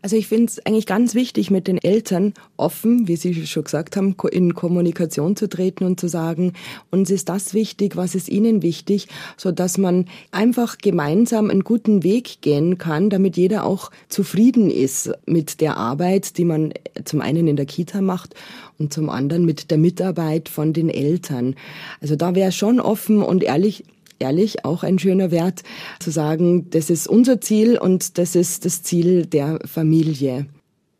Also 0.04 0.18
ich 0.18 0.28
finde 0.28 0.48
es 0.48 0.66
eigentlich 0.66 0.86
ganz 0.86 1.16
wichtig, 1.16 1.50
mit 1.50 1.66
den 1.66 1.78
Eltern 1.78 2.34
offen, 2.58 3.08
wie 3.08 3.16
Sie 3.16 3.48
schon 3.48 3.64
gesagt 3.64 3.96
haben, 3.96 4.18
in 4.32 4.54
Kommunikation 4.54 5.38
zu 5.38 5.48
treten 5.48 5.86
und 5.86 5.98
zu 5.98 6.10
sagen, 6.10 6.52
uns 6.92 7.10
ist 7.10 7.30
das 7.30 7.54
wichtig, 7.54 7.96
was 7.96 8.14
ist 8.14 8.28
Ihnen 8.28 8.62
wichtig, 8.64 9.08
so 9.38 9.54
dass 9.54 9.78
man 9.78 10.08
einfach 10.32 10.78
gemeinsam 10.78 11.50
einen 11.50 11.64
guten 11.64 12.04
Weg 12.04 12.42
gehen 12.42 12.78
kann, 12.78 13.10
damit 13.10 13.38
jeder 13.38 13.64
auch 13.64 13.92
zufrieden 14.10 14.70
ist 14.70 15.10
mit 15.26 15.62
der 15.62 15.78
Arbeit, 15.78 16.38
die 16.38 16.44
man 16.44 16.74
zum 17.06 17.22
einen 17.22 17.48
in 17.48 17.56
der 17.56 17.66
Kita 17.66 18.02
macht 18.02 18.36
und 18.78 18.92
zum 18.92 19.10
anderen 19.10 19.46
mit 19.46 19.72
der 19.72 19.78
Mitarbeit 19.78 20.50
von 20.50 20.74
den 20.74 20.90
Eltern. 20.90 21.56
Also 22.02 22.18
da 22.18 22.36
wäre 22.36 22.52
schon 22.52 22.82
offen 22.82 23.24
und 23.24 23.42
ehrlich 23.42 23.86
ehrlich 24.24 24.66
auch 24.66 24.84
ein 24.84 24.98
schöner 24.98 25.30
Wert, 25.32 25.64
zu 26.00 26.10
sagen, 26.10 26.70
das 26.70 26.90
ist 26.90 27.08
unser 27.08 27.42
Ziel 27.42 27.78
und 27.78 28.18
das 28.18 28.36
ist 28.36 28.66
das 28.66 28.82
Ziel 28.82 29.26
der 29.26 29.60
Familie. 29.66 30.48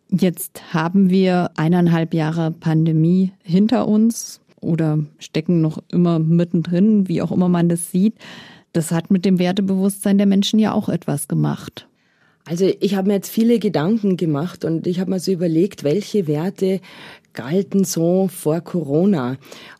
Jetzt 0.10 0.74
haben 0.74 1.10
wir 1.10 1.52
eineinhalb 1.56 2.14
Jahre 2.14 2.52
Pandemie 2.52 3.32
hinter 3.42 3.88
uns 3.88 4.42
oder 4.62 5.00
stecken 5.18 5.62
noch 5.62 5.82
immer 5.92 6.20
mittendrin, 6.20 7.08
wie 7.08 7.22
auch 7.22 7.32
immer 7.32 7.50
man 7.50 7.70
das 7.70 7.92
sieht. 7.92 8.16
Das 8.74 8.92
hat 8.92 9.10
mit 9.10 9.24
dem 9.26 9.40
Wertebewusstsein 9.40 10.18
der 10.18 10.28
Menschen 10.28 10.60
ja 10.60 10.74
auch 10.74 10.90
etwas 10.90 11.28
gemacht. 11.28 11.88
Also 12.46 12.70
ich 12.82 12.96
habe 12.96 13.08
mir 13.08 13.16
jetzt 13.16 13.30
viele 13.30 13.58
Gedanken 13.58 14.18
gemacht 14.18 14.66
und 14.66 14.86
ich 14.86 15.00
habe 15.00 15.12
mir 15.12 15.20
so 15.20 15.32
überlegt, 15.32 15.84
welche 15.84 16.28
Werte 16.28 16.82
galten 17.32 17.86
so 17.86 18.28
vor 18.28 18.60
Corona. 18.62 19.38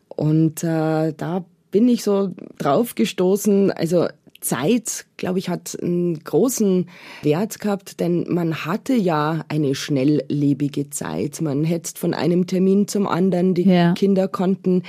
Und 0.08 0.64
äh, 0.64 1.12
da 1.12 1.44
bin 1.74 1.88
ich 1.88 2.04
so 2.04 2.30
drauf 2.58 2.94
gestoßen. 2.94 3.72
Also 3.72 4.06
Zeit, 4.44 5.06
glaube 5.16 5.38
ich, 5.38 5.48
hat 5.48 5.76
einen 5.80 6.22
großen 6.22 6.88
Wert 7.22 7.60
gehabt, 7.60 7.98
denn 7.98 8.26
man 8.28 8.66
hatte 8.66 8.92
ja 8.92 9.44
eine 9.48 9.74
schnelllebige 9.74 10.90
Zeit. 10.90 11.40
Man 11.40 11.64
hetzt 11.64 11.98
von 11.98 12.12
einem 12.12 12.46
Termin 12.46 12.86
zum 12.86 13.06
anderen. 13.06 13.54
Die 13.54 13.62
ja. 13.62 13.94
Kinder 13.94 14.28
konnten 14.28 14.82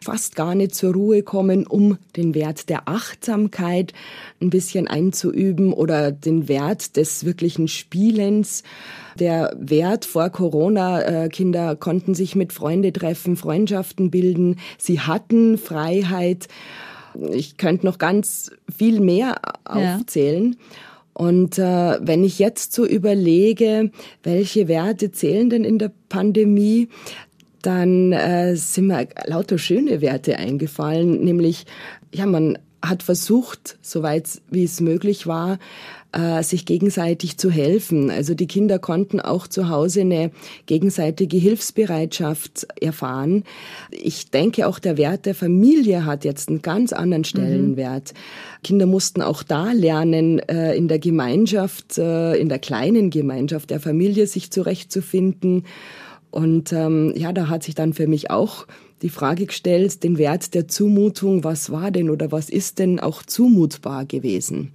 fast 0.00 0.36
gar 0.36 0.54
nicht 0.54 0.74
zur 0.74 0.94
Ruhe 0.94 1.22
kommen, 1.22 1.66
um 1.66 1.98
den 2.16 2.34
Wert 2.34 2.68
der 2.68 2.88
Achtsamkeit 2.88 3.92
ein 4.40 4.50
bisschen 4.50 4.86
einzuüben 4.86 5.72
oder 5.72 6.12
den 6.12 6.48
Wert 6.48 6.96
des 6.96 7.24
wirklichen 7.24 7.66
Spielens. 7.66 8.62
Der 9.18 9.54
Wert 9.58 10.04
vor 10.04 10.30
Corona, 10.30 11.02
äh, 11.02 11.28
Kinder 11.28 11.74
konnten 11.74 12.14
sich 12.14 12.36
mit 12.36 12.52
Freunde 12.52 12.92
treffen, 12.92 13.36
Freundschaften 13.36 14.10
bilden. 14.10 14.60
Sie 14.78 15.00
hatten 15.00 15.58
Freiheit. 15.58 16.48
Ich 17.30 17.56
könnte 17.56 17.86
noch 17.86 17.98
ganz 17.98 18.50
viel 18.74 19.00
mehr 19.00 19.40
aufzählen. 19.64 20.56
Ja. 20.58 20.66
Und 21.12 21.58
äh, 21.58 21.98
wenn 22.00 22.24
ich 22.24 22.38
jetzt 22.38 22.72
so 22.72 22.86
überlege, 22.86 23.90
welche 24.22 24.68
Werte 24.68 25.10
zählen 25.12 25.50
denn 25.50 25.64
in 25.64 25.78
der 25.78 25.92
Pandemie, 26.08 26.88
dann 27.62 28.12
äh, 28.12 28.56
sind 28.56 28.86
mir 28.86 29.06
lauter 29.26 29.58
schöne 29.58 30.00
Werte 30.00 30.36
eingefallen, 30.36 31.22
nämlich 31.22 31.66
ja, 32.14 32.26
man 32.26 32.58
hat 32.82 33.02
versucht, 33.02 33.78
soweit 33.82 34.40
wie 34.50 34.64
es 34.64 34.80
möglich 34.80 35.26
war, 35.26 35.58
äh, 36.12 36.42
sich 36.42 36.66
gegenseitig 36.66 37.36
zu 37.36 37.50
helfen. 37.50 38.10
Also 38.10 38.34
die 38.34 38.46
Kinder 38.46 38.78
konnten 38.78 39.20
auch 39.20 39.46
zu 39.46 39.68
Hause 39.68 40.00
eine 40.00 40.30
gegenseitige 40.66 41.36
Hilfsbereitschaft 41.36 42.66
erfahren. 42.80 43.44
Ich 43.90 44.30
denke, 44.30 44.66
auch 44.66 44.78
der 44.78 44.96
Wert 44.96 45.26
der 45.26 45.34
Familie 45.34 46.04
hat 46.04 46.24
jetzt 46.24 46.48
einen 46.48 46.62
ganz 46.62 46.92
anderen 46.92 47.24
Stellenwert. 47.24 48.12
Mhm. 48.12 48.62
Kinder 48.62 48.86
mussten 48.86 49.22
auch 49.22 49.42
da 49.42 49.72
lernen, 49.72 50.40
äh, 50.40 50.74
in 50.74 50.88
der 50.88 50.98
Gemeinschaft, 50.98 51.98
äh, 51.98 52.34
in 52.36 52.48
der 52.48 52.58
kleinen 52.58 53.10
Gemeinschaft 53.10 53.70
der 53.70 53.80
Familie 53.80 54.26
sich 54.26 54.50
zurechtzufinden. 54.50 55.64
Und 56.30 56.72
ähm, 56.72 57.12
ja, 57.16 57.32
da 57.32 57.48
hat 57.48 57.62
sich 57.62 57.74
dann 57.74 57.92
für 57.92 58.06
mich 58.06 58.30
auch 58.30 58.66
die 59.02 59.08
Frage 59.08 59.46
gestellt, 59.46 60.02
den 60.04 60.18
Wert 60.18 60.54
der 60.54 60.68
Zumutung, 60.68 61.42
was 61.44 61.70
war 61.70 61.90
denn 61.90 62.10
oder 62.10 62.32
was 62.32 62.50
ist 62.50 62.78
denn 62.78 63.00
auch 63.00 63.22
zumutbar 63.22 64.04
gewesen? 64.04 64.72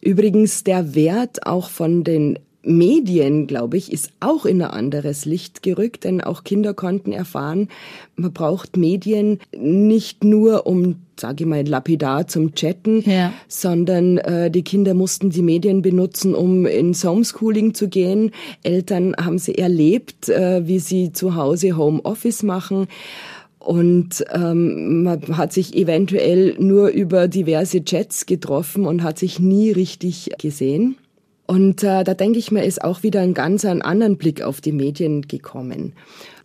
Übrigens, 0.00 0.64
der 0.64 0.94
Wert 0.94 1.46
auch 1.46 1.70
von 1.70 2.04
den 2.04 2.38
Medien, 2.62 3.46
glaube 3.46 3.78
ich, 3.78 3.92
ist 3.92 4.10
auch 4.20 4.44
in 4.44 4.60
ein 4.60 4.70
anderes 4.70 5.24
Licht 5.24 5.62
gerückt, 5.62 6.04
denn 6.04 6.20
auch 6.20 6.44
Kinder 6.44 6.74
konnten 6.74 7.12
erfahren, 7.12 7.68
man 8.16 8.32
braucht 8.32 8.76
Medien 8.76 9.38
nicht 9.56 10.24
nur 10.24 10.66
um, 10.66 10.96
sage 11.18 11.44
ich 11.44 11.48
mal, 11.48 11.66
lapidar 11.66 12.26
zum 12.26 12.54
Chatten, 12.54 13.02
ja. 13.08 13.32
sondern 13.48 14.18
äh, 14.18 14.50
die 14.50 14.62
Kinder 14.62 14.92
mussten 14.92 15.30
die 15.30 15.42
Medien 15.42 15.80
benutzen, 15.80 16.34
um 16.34 16.66
ins 16.66 17.02
Homeschooling 17.02 17.72
zu 17.72 17.88
gehen. 17.88 18.30
Eltern 18.62 19.14
haben 19.16 19.38
sie 19.38 19.56
erlebt, 19.56 20.28
äh, 20.28 20.66
wie 20.66 20.80
sie 20.80 21.12
zu 21.12 21.36
Hause 21.36 21.78
Homeoffice 21.78 22.42
machen. 22.42 22.88
Und 23.60 24.24
ähm, 24.32 25.02
man 25.02 25.36
hat 25.36 25.52
sich 25.52 25.76
eventuell 25.76 26.56
nur 26.58 26.88
über 26.88 27.28
diverse 27.28 27.84
Chats 27.84 28.24
getroffen 28.24 28.86
und 28.86 29.02
hat 29.02 29.18
sich 29.18 29.38
nie 29.38 29.70
richtig 29.70 30.30
gesehen. 30.38 30.96
Und 31.46 31.82
äh, 31.82 32.02
da 32.04 32.14
denke 32.14 32.38
ich 32.38 32.50
mir, 32.50 32.64
ist 32.64 32.82
auch 32.82 33.02
wieder 33.02 33.20
ein 33.20 33.34
ganz 33.34 33.64
einen 33.64 33.82
anderen 33.82 34.16
Blick 34.16 34.40
auf 34.40 34.60
die 34.60 34.72
Medien 34.72 35.22
gekommen. 35.22 35.92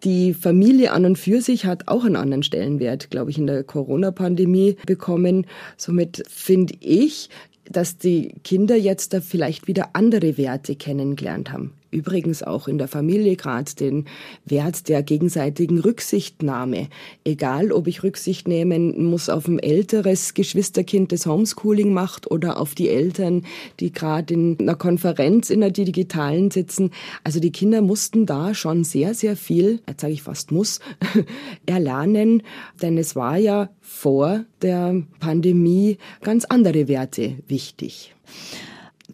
Die 0.04 0.34
Familie 0.34 0.92
an 0.92 1.06
und 1.06 1.18
für 1.18 1.42
sich 1.42 1.66
hat 1.66 1.88
auch 1.88 2.04
einen 2.04 2.16
anderen 2.18 2.44
Stellenwert, 2.44 3.12
glaube 3.12 3.32
ich, 3.32 3.38
in 3.38 3.48
der 3.48 3.64
Corona-Pandemie 3.64 4.76
bekommen. 4.86 5.46
Somit 5.78 6.24
finde 6.28 6.74
ich, 6.82 7.30
dass 7.72 7.98
die 7.98 8.34
Kinder 8.44 8.76
jetzt 8.76 9.14
da 9.14 9.22
vielleicht 9.22 9.68
wieder 9.68 9.90
andere 9.94 10.38
Werte 10.38 10.76
kennengelernt 10.76 11.52
haben 11.52 11.72
übrigens 11.96 12.44
auch 12.44 12.68
in 12.68 12.78
der 12.78 12.88
Familie 12.88 13.36
gerade 13.36 13.74
den 13.74 14.06
Wert 14.46 14.90
der 14.90 15.02
gegenseitigen 15.02 15.80
Rücksichtnahme. 15.80 16.90
Egal, 17.24 17.72
ob 17.72 17.88
ich 17.88 18.04
Rücksicht 18.04 18.48
nehmen 18.48 19.06
muss 19.06 19.30
auf 19.30 19.48
ein 19.48 19.60
älteres 19.60 20.34
Geschwisterkind, 20.34 21.12
das 21.12 21.26
Homeschooling 21.26 21.94
macht 21.94 22.30
oder 22.30 22.60
auf 22.60 22.76
die 22.76 22.90
Eltern, 22.90 23.44
die 23.80 23.92
gerade 23.92 24.34
in 24.34 24.58
einer 24.60 24.76
Konferenz 24.76 25.50
in 25.50 25.62
der 25.62 25.72
digitalen 25.72 26.52
sitzen. 26.52 26.92
Also 27.24 27.40
die 27.40 27.52
Kinder 27.52 27.82
mussten 27.82 28.26
da 28.26 28.54
schon 28.54 28.84
sehr, 28.84 29.14
sehr 29.14 29.36
viel, 29.36 29.80
jetzt 29.88 30.02
sage 30.02 30.14
ich 30.14 30.22
fast 30.22 30.52
muss, 30.52 30.80
erlernen, 31.66 32.44
denn 32.82 32.98
es 32.98 33.16
war 33.16 33.38
ja 33.38 33.70
vor 33.82 34.44
der 34.62 35.02
Pandemie 35.20 35.98
ganz 36.22 36.46
andere 36.46 36.88
Werte 36.88 37.36
wichtig 37.48 38.14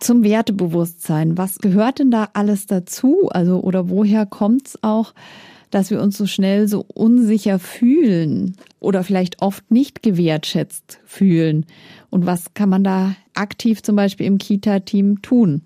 zum 0.03 0.24
Wertebewusstsein. 0.24 1.38
Was 1.38 1.60
gehört 1.60 2.00
denn 2.00 2.12
da 2.12 2.29
alles 2.34 2.65
dazu? 2.65 3.29
Also, 3.31 3.62
oder 3.62 3.89
woher 3.89 4.25
kommt 4.25 4.67
es 4.67 4.84
auch, 4.84 5.13
dass 5.70 5.89
wir 5.89 6.01
uns 6.01 6.17
so 6.17 6.25
schnell 6.25 6.67
so 6.67 6.86
unsicher 6.93 7.60
fühlen 7.60 8.58
oder 8.79 9.03
vielleicht 9.03 9.41
oft 9.41 9.72
nicht 9.72 10.03
gewertschätzt 10.03 11.00
fühlen? 11.05 11.65
Und 12.10 12.25
was 12.25 12.53
kann 12.53 12.70
man 12.70 12.84
da 12.84 13.15
aktiv 13.34 13.81
zum 13.81 13.96
Beispiel 13.96 14.25
im 14.25 14.38
Kita-Team 14.38 15.22
tun? 15.22 15.62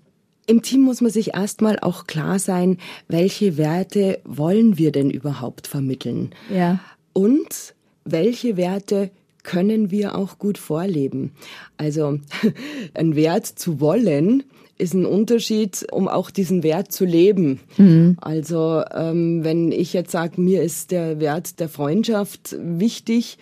Im 0.46 0.62
Team 0.62 0.82
muss 0.82 1.00
man 1.00 1.10
sich 1.10 1.34
erstmal 1.34 1.78
auch 1.80 2.06
klar 2.06 2.38
sein, 2.38 2.78
welche 3.08 3.56
Werte 3.56 4.20
wollen 4.24 4.78
wir 4.78 4.92
denn 4.92 5.10
überhaupt 5.10 5.66
vermitteln? 5.66 6.30
Ja. 6.54 6.78
Und 7.12 7.74
welche 8.04 8.56
Werte 8.56 9.10
können 9.46 9.90
wir 9.90 10.16
auch 10.16 10.38
gut 10.38 10.58
vorleben. 10.58 11.30
Also 11.78 12.18
ein 12.94 13.16
Wert 13.16 13.46
zu 13.46 13.80
wollen 13.80 14.42
ist 14.76 14.92
ein 14.92 15.06
Unterschied, 15.06 15.86
um 15.90 16.06
auch 16.06 16.30
diesen 16.30 16.62
Wert 16.62 16.92
zu 16.92 17.06
leben. 17.06 17.60
Mhm. 17.78 18.18
Also 18.20 18.82
ähm, 18.94 19.42
wenn 19.42 19.72
ich 19.72 19.94
jetzt 19.94 20.10
sage, 20.10 20.38
mir 20.40 20.62
ist 20.62 20.90
der 20.90 21.18
Wert 21.20 21.60
der 21.60 21.70
Freundschaft 21.70 22.56
wichtig, 22.60 23.38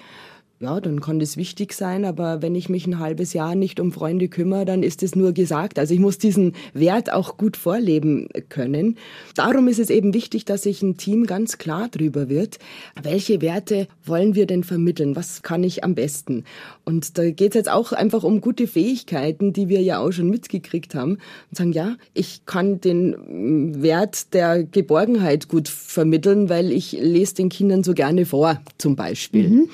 ja, 0.64 0.80
dann 0.80 1.00
kann 1.00 1.18
das 1.18 1.37
wichtig 1.37 1.75
sein, 1.75 2.06
aber 2.06 2.40
wenn 2.40 2.54
ich 2.54 2.71
mich 2.71 2.87
ein 2.87 2.99
halbes 2.99 3.35
Jahr 3.35 3.54
nicht 3.54 3.80
um 3.80 3.92
Freunde 3.92 4.28
kümmere, 4.28 4.64
dann 4.64 4.83
ist 4.83 5.02
es 5.02 5.14
nur 5.14 5.33
gesagt. 5.33 5.78
Also 5.78 5.92
ich 5.92 6.00
muss 6.00 6.16
diesen 6.16 6.54
Wert 6.73 7.12
auch 7.12 7.37
gut 7.37 7.59
vorleben 7.59 8.28
können. 8.49 8.97
Darum 9.35 9.68
ist 9.68 9.78
es 9.78 9.90
eben 9.90 10.14
wichtig, 10.14 10.47
dass 10.47 10.62
sich 10.62 10.83
ein 10.83 10.97
Team 10.97 11.26
ganz 11.26 11.59
klar 11.59 11.88
drüber 11.90 12.30
wird, 12.30 12.59
welche 13.02 13.42
Werte 13.42 13.88
wollen 14.04 14.35
wir 14.35 14.47
denn 14.47 14.64
vermitteln, 14.64 15.16
was 15.16 15.42
kann 15.42 15.62
ich 15.62 15.85
am 15.85 15.94
besten. 15.94 16.44
Und 16.85 17.18
da 17.18 17.30
geht 17.30 17.50
es 17.50 17.56
jetzt 17.56 17.71
auch 17.71 17.92
einfach 17.92 18.25
um 18.25 18.40
gute 18.40 18.66
Fähigkeiten, 18.66 19.52
die 19.52 19.68
wir 19.68 19.83
ja 19.83 19.99
auch 19.99 20.12
schon 20.12 20.30
mitgekriegt 20.30 20.94
haben 20.94 21.18
und 21.50 21.59
sagen, 21.59 21.73
ja, 21.73 21.97
ich 22.14 22.47
kann 22.47 22.80
den 22.80 23.83
Wert 23.83 24.33
der 24.33 24.64
Geborgenheit 24.64 25.49
gut 25.49 25.68
vermitteln, 25.68 26.49
weil 26.49 26.73
ich 26.73 26.92
lese 26.92 27.35
den 27.35 27.50
Kindern 27.50 27.85
so 27.85 27.92
gerne 27.92 28.25
vor, 28.25 28.62
zum 28.78 28.97
Beispiel. 28.97 29.50
Mhm. 29.50 29.68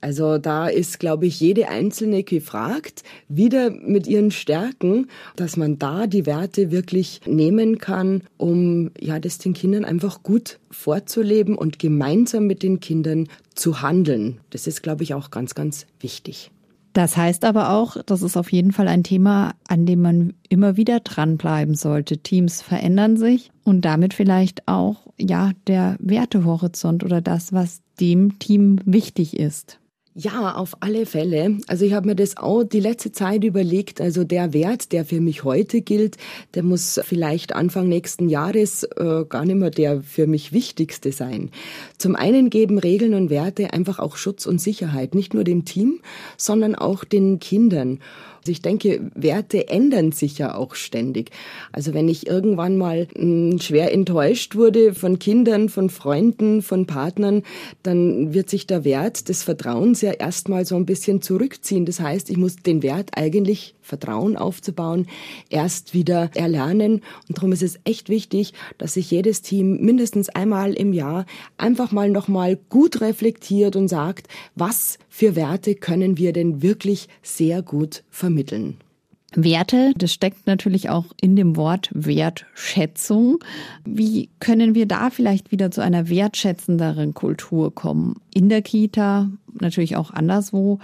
Also 0.00 0.38
da 0.38 0.68
ist, 0.68 1.00
glaube 1.00 1.26
ich, 1.26 1.40
jede 1.40 1.68
Einzelne 1.68 2.22
gefragt, 2.22 3.02
wieder 3.28 3.70
mit 3.70 4.06
ihren 4.06 4.30
Stärken, 4.30 5.08
dass 5.36 5.56
man 5.56 5.78
da 5.78 6.06
die 6.06 6.26
Werte 6.26 6.70
wirklich 6.70 7.20
nehmen 7.26 7.78
kann, 7.78 8.22
um 8.36 8.90
ja 9.00 9.18
das 9.18 9.38
den 9.38 9.54
Kindern 9.54 9.84
einfach 9.84 10.22
gut 10.22 10.58
vorzuleben 10.70 11.56
und 11.56 11.78
gemeinsam 11.78 12.46
mit 12.46 12.62
den 12.62 12.80
Kindern 12.80 13.28
zu 13.54 13.80
handeln. 13.82 14.40
Das 14.50 14.66
ist, 14.66 14.82
glaube 14.82 15.02
ich, 15.02 15.14
auch 15.14 15.30
ganz, 15.30 15.54
ganz 15.54 15.86
wichtig. 16.00 16.50
Das 16.96 17.14
heißt 17.14 17.44
aber 17.44 17.72
auch, 17.72 17.98
das 18.06 18.22
ist 18.22 18.38
auf 18.38 18.50
jeden 18.50 18.72
Fall 18.72 18.88
ein 18.88 19.04
Thema, 19.04 19.54
an 19.68 19.84
dem 19.84 20.00
man 20.00 20.32
immer 20.48 20.78
wieder 20.78 21.00
dranbleiben 21.00 21.74
sollte. 21.74 22.16
Teams 22.16 22.62
verändern 22.62 23.18
sich 23.18 23.50
und 23.64 23.82
damit 23.82 24.14
vielleicht 24.14 24.66
auch, 24.66 25.06
ja, 25.18 25.50
der 25.66 25.96
Wertehorizont 25.98 27.04
oder 27.04 27.20
das, 27.20 27.52
was 27.52 27.82
dem 28.00 28.38
Team 28.38 28.80
wichtig 28.86 29.36
ist. 29.38 29.78
Ja, 30.18 30.54
auf 30.54 30.78
alle 30.80 31.04
Fälle. 31.04 31.58
Also 31.66 31.84
ich 31.84 31.92
habe 31.92 32.06
mir 32.06 32.16
das 32.16 32.38
auch 32.38 32.64
die 32.64 32.80
letzte 32.80 33.12
Zeit 33.12 33.44
überlegt. 33.44 34.00
Also 34.00 34.24
der 34.24 34.54
Wert, 34.54 34.92
der 34.92 35.04
für 35.04 35.20
mich 35.20 35.44
heute 35.44 35.82
gilt, 35.82 36.16
der 36.54 36.62
muss 36.62 36.98
vielleicht 37.04 37.54
Anfang 37.54 37.86
nächsten 37.86 38.30
Jahres 38.30 38.84
äh, 38.84 39.26
gar 39.28 39.44
nicht 39.44 39.56
mehr 39.56 39.70
der 39.70 40.00
für 40.00 40.26
mich 40.26 40.54
wichtigste 40.54 41.12
sein. 41.12 41.50
Zum 41.98 42.16
einen 42.16 42.48
geben 42.48 42.78
Regeln 42.78 43.12
und 43.12 43.28
Werte 43.28 43.74
einfach 43.74 43.98
auch 43.98 44.16
Schutz 44.16 44.46
und 44.46 44.58
Sicherheit, 44.58 45.14
nicht 45.14 45.34
nur 45.34 45.44
dem 45.44 45.66
Team, 45.66 46.00
sondern 46.38 46.76
auch 46.76 47.04
den 47.04 47.38
Kindern. 47.38 48.00
Also 48.46 48.52
ich 48.52 48.62
denke, 48.62 49.10
Werte 49.16 49.66
ändern 49.66 50.12
sich 50.12 50.38
ja 50.38 50.54
auch 50.54 50.76
ständig. 50.76 51.32
Also 51.72 51.94
wenn 51.94 52.08
ich 52.08 52.28
irgendwann 52.28 52.76
mal 52.76 53.08
hm, 53.16 53.58
schwer 53.60 53.92
enttäuscht 53.92 54.54
wurde 54.54 54.94
von 54.94 55.18
Kindern, 55.18 55.68
von 55.68 55.90
Freunden, 55.90 56.62
von 56.62 56.86
Partnern, 56.86 57.42
dann 57.82 58.34
wird 58.34 58.48
sich 58.48 58.68
der 58.68 58.84
Wert 58.84 59.28
des 59.28 59.42
Vertrauens 59.42 60.00
ja 60.00 60.12
erstmal 60.12 60.64
so 60.64 60.76
ein 60.76 60.86
bisschen 60.86 61.22
zurückziehen. 61.22 61.86
Das 61.86 61.98
heißt, 61.98 62.30
ich 62.30 62.36
muss 62.36 62.54
den 62.54 62.84
Wert 62.84 63.18
eigentlich 63.18 63.74
Vertrauen 63.82 64.36
aufzubauen, 64.36 65.06
erst 65.48 65.92
wieder 65.92 66.30
erlernen. 66.34 67.02
Und 67.28 67.38
darum 67.38 67.50
ist 67.50 67.62
es 67.62 67.80
echt 67.82 68.08
wichtig, 68.08 68.52
dass 68.78 68.94
sich 68.94 69.10
jedes 69.10 69.42
Team 69.42 69.80
mindestens 69.80 70.28
einmal 70.28 70.72
im 70.72 70.92
Jahr 70.92 71.26
einfach 71.56 71.90
mal 71.90 72.10
nochmal 72.10 72.58
gut 72.68 73.00
reflektiert 73.00 73.74
und 73.74 73.88
sagt, 73.88 74.28
was 74.54 74.98
für 75.08 75.34
Werte 75.34 75.74
können 75.74 76.18
wir 76.18 76.32
denn 76.32 76.62
wirklich 76.62 77.08
sehr 77.22 77.62
gut 77.62 78.02
vermitteln. 78.10 78.35
Werte, 79.34 79.92
das 79.96 80.12
steckt 80.12 80.46
natürlich 80.46 80.88
auch 80.88 81.06
in 81.20 81.36
dem 81.36 81.56
Wort 81.56 81.90
Wertschätzung. 81.92 83.38
Wie 83.84 84.30
können 84.40 84.74
wir 84.74 84.86
da 84.86 85.10
vielleicht 85.10 85.50
wieder 85.52 85.70
zu 85.70 85.82
einer 85.82 86.08
wertschätzenderen 86.08 87.12
Kultur 87.12 87.74
kommen? 87.74 88.20
In 88.32 88.48
der 88.48 88.62
Kita, 88.62 89.28
natürlich 89.60 89.96
auch 89.96 90.10
anderswo, 90.10 90.78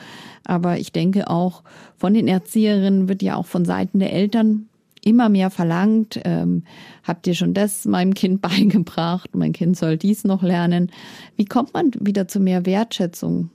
aber 0.45 0.79
ich 0.79 0.93
denke 0.93 1.31
auch 1.31 1.63
von 1.97 2.15
den 2.15 2.29
Erzieherinnen 2.29 3.09
wird 3.09 3.23
ja 3.23 3.37
auch 3.37 3.47
von 3.47 3.65
Seiten 3.65 4.01
der 4.01 4.13
Eltern 4.13 4.69
immer 5.05 5.29
mehr 5.29 5.51
verlangt. 5.51 6.21
Ähm, 6.25 6.65
habt 7.05 7.27
ihr 7.27 7.35
schon 7.35 7.55
das 7.55 7.85
meinem 7.85 8.15
Kind 8.15 8.43
beigebracht? 8.43 9.31
Mein 9.35 9.53
Kind 9.53 9.77
soll 9.77 9.97
dies 9.97 10.25
noch 10.25 10.43
lernen. 10.43 10.91
Wie 11.37 11.45
kommt 11.45 11.75
man 11.75 11.93
wieder 12.01 12.29
zu 12.29 12.41
mehr 12.41 12.67
Wertschätzung? 12.67 13.51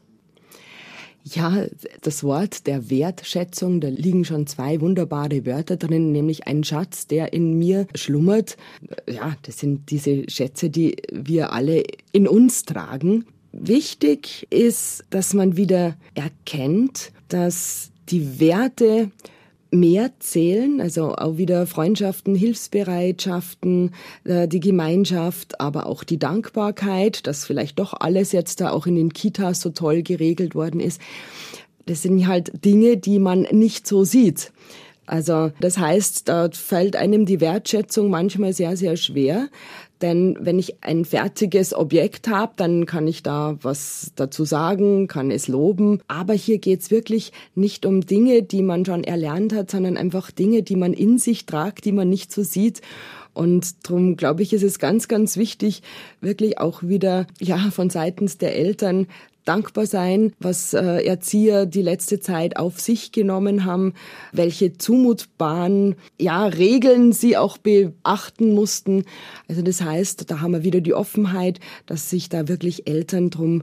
Ja, 1.33 1.65
das 2.01 2.23
Wort 2.23 2.67
der 2.67 2.89
Wertschätzung, 2.89 3.81
da 3.81 3.89
liegen 3.89 4.23
schon 4.23 4.47
zwei 4.47 4.79
wunderbare 4.79 5.45
Wörter 5.45 5.75
drin, 5.75 6.11
nämlich 6.11 6.47
ein 6.47 6.63
Schatz, 6.63 7.07
der 7.07 7.33
in 7.33 7.57
mir 7.57 7.87
schlummert. 7.95 8.55
Ja, 9.09 9.35
das 9.41 9.59
sind 9.59 9.89
diese 9.89 10.29
Schätze, 10.29 10.69
die 10.69 10.95
wir 11.11 11.51
alle 11.51 11.83
in 12.11 12.27
uns 12.27 12.63
tragen. 12.63 13.25
Wichtig 13.51 14.47
ist, 14.51 15.03
dass 15.09 15.33
man 15.33 15.57
wieder 15.57 15.97
erkennt, 16.13 17.11
dass 17.27 17.91
die 18.09 18.39
Werte 18.39 19.11
mehr 19.71 20.11
zählen, 20.19 20.81
also 20.81 21.15
auch 21.15 21.37
wieder 21.37 21.67
Freundschaften, 21.67 22.35
Hilfsbereitschaften, 22.35 23.91
äh, 24.23 24.47
die 24.47 24.59
Gemeinschaft, 24.59 25.59
aber 25.59 25.85
auch 25.87 26.03
die 26.03 26.19
Dankbarkeit, 26.19 27.27
dass 27.27 27.45
vielleicht 27.45 27.79
doch 27.79 27.93
alles 27.93 28.31
jetzt 28.31 28.61
da 28.61 28.71
auch 28.71 28.85
in 28.87 28.95
den 28.95 29.13
Kitas 29.13 29.61
so 29.61 29.69
toll 29.69 30.03
geregelt 30.03 30.55
worden 30.55 30.79
ist. 30.79 31.01
Das 31.85 32.01
sind 32.01 32.27
halt 32.27 32.65
Dinge, 32.65 32.97
die 32.97 33.19
man 33.19 33.41
nicht 33.51 33.87
so 33.87 34.03
sieht. 34.03 34.51
Also 35.05 35.51
das 35.61 35.77
heißt, 35.77 36.27
da 36.27 36.49
fällt 36.51 36.97
einem 36.97 37.25
die 37.25 37.39
Wertschätzung 37.39 38.09
manchmal 38.09 38.51
sehr, 38.51 38.75
sehr 38.75 38.97
schwer. 38.97 39.47
Denn 40.01 40.37
wenn 40.39 40.59
ich 40.59 40.83
ein 40.83 41.05
fertiges 41.05 41.73
Objekt 41.73 42.27
habe, 42.27 42.53
dann 42.55 42.85
kann 42.85 43.07
ich 43.07 43.23
da 43.23 43.57
was 43.61 44.11
dazu 44.15 44.45
sagen, 44.45 45.07
kann 45.07 45.31
es 45.31 45.47
loben. 45.47 45.99
Aber 46.07 46.33
hier 46.33 46.59
geht's 46.59 46.91
wirklich 46.91 47.31
nicht 47.55 47.85
um 47.85 48.01
Dinge, 48.01 48.43
die 48.43 48.61
man 48.61 48.85
schon 48.85 49.03
erlernt 49.03 49.53
hat, 49.53 49.71
sondern 49.71 49.97
einfach 49.97 50.29
Dinge, 50.31 50.61
die 50.61 50.75
man 50.75 50.93
in 50.93 51.17
sich 51.17 51.45
tragt, 51.45 51.85
die 51.85 51.91
man 51.91 52.09
nicht 52.09 52.31
so 52.31 52.43
sieht. 52.43 52.81
Und 53.37 53.87
darum 53.87 54.17
glaube 54.17 54.41
ich, 54.41 54.51
ist 54.51 54.63
es 54.63 54.79
ganz, 54.79 55.07
ganz 55.07 55.37
wichtig, 55.37 55.83
wirklich 56.21 56.57
auch 56.57 56.81
wieder 56.81 57.27
ja 57.39 57.69
von 57.69 57.91
seitens 57.91 58.39
der 58.39 58.55
Eltern 58.55 59.05
dankbar 59.45 59.85
sein, 59.85 60.33
was 60.39 60.73
äh, 60.73 61.05
Erzieher 61.05 61.67
die 61.67 61.83
letzte 61.83 62.19
Zeit 62.19 62.57
auf 62.57 62.79
sich 62.79 63.11
genommen 63.11 63.63
haben, 63.63 63.93
welche 64.33 64.73
zumutbaren 64.73 65.95
ja, 66.19 66.47
Regeln 66.47 67.13
sie 67.13 67.37
auch 67.37 67.59
beachten 67.59 68.55
mussten. 68.55 69.05
Also 69.47 69.61
das 69.61 69.81
heißt, 69.81 70.31
da 70.31 70.41
haben 70.41 70.53
wir 70.53 70.63
wieder 70.63 70.81
die 70.81 70.95
Offenheit, 70.95 71.59
dass 71.85 72.09
sich 72.09 72.29
da 72.29 72.47
wirklich 72.47 72.87
Eltern 72.87 73.29
drum 73.29 73.61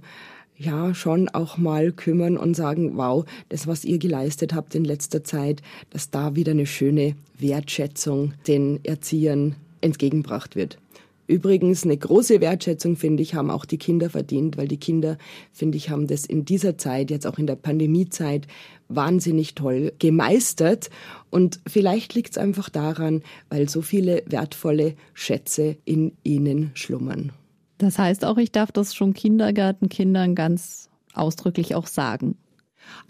ja 0.56 0.94
schon 0.94 1.28
auch 1.28 1.58
mal 1.58 1.90
kümmern 1.90 2.37
und 2.37 2.54
sagen, 2.54 2.96
wow, 2.96 3.24
das, 3.48 3.66
was 3.66 3.84
ihr 3.84 3.98
geleistet 3.98 4.54
habt 4.54 4.76
in 4.76 4.84
letzter 4.84 5.24
Zeit, 5.24 5.62
dass 5.90 6.10
da 6.10 6.37
wieder 6.37 6.52
eine 6.52 6.66
schöne 6.66 7.16
Wertschätzung 7.38 8.34
den 8.46 8.78
Erziehern 8.84 9.56
entgegenbracht 9.85 10.57
wird. 10.57 10.79
Übrigens 11.27 11.85
eine 11.85 11.97
große 11.97 12.42
Wertschätzung, 12.42 12.97
finde 12.97 13.23
ich, 13.23 13.35
haben 13.35 13.51
auch 13.51 13.64
die 13.64 13.79
Kinder 13.79 14.11
verdient, 14.11 14.59
weil 14.59 14.68
die 14.68 14.77
Kinder, 14.77 15.16
finde 15.53 15.79
ich, 15.79 15.88
haben 15.88 16.07
das 16.07 16.27
in 16.27 16.44
dieser 16.44 16.77
Zeit, 16.77 17.11
jetzt 17.11 17.27
auch 17.27 17.38
in 17.38 17.47
der 17.47 17.57
Pandemiezeit, 17.57 18.47
wahnsinnig 18.88 19.55
toll 19.55 19.92
gemeistert. 19.99 20.90
Und 21.31 21.61
vielleicht 21.66 22.14
liegt 22.14 22.33
es 22.33 22.38
einfach 22.38 22.68
daran, 22.68 23.23
weil 23.49 23.70
so 23.70 23.81
viele 23.81 24.23
wertvolle 24.27 24.97
Schätze 25.14 25.79
in 25.87 26.12
ihnen 26.25 26.73
schlummern. 26.75 27.33
Das 27.79 27.99
heißt 27.99 28.27
auch, 28.27 28.37
ich 28.37 28.53
darf 28.53 28.70
das 28.70 28.94
schon 28.94 29.14
Kindergartenkindern 29.14 30.35
ganz 30.35 30.90
ausdrücklich 31.14 31.75
auch 31.75 31.87
sagen. 31.87 32.37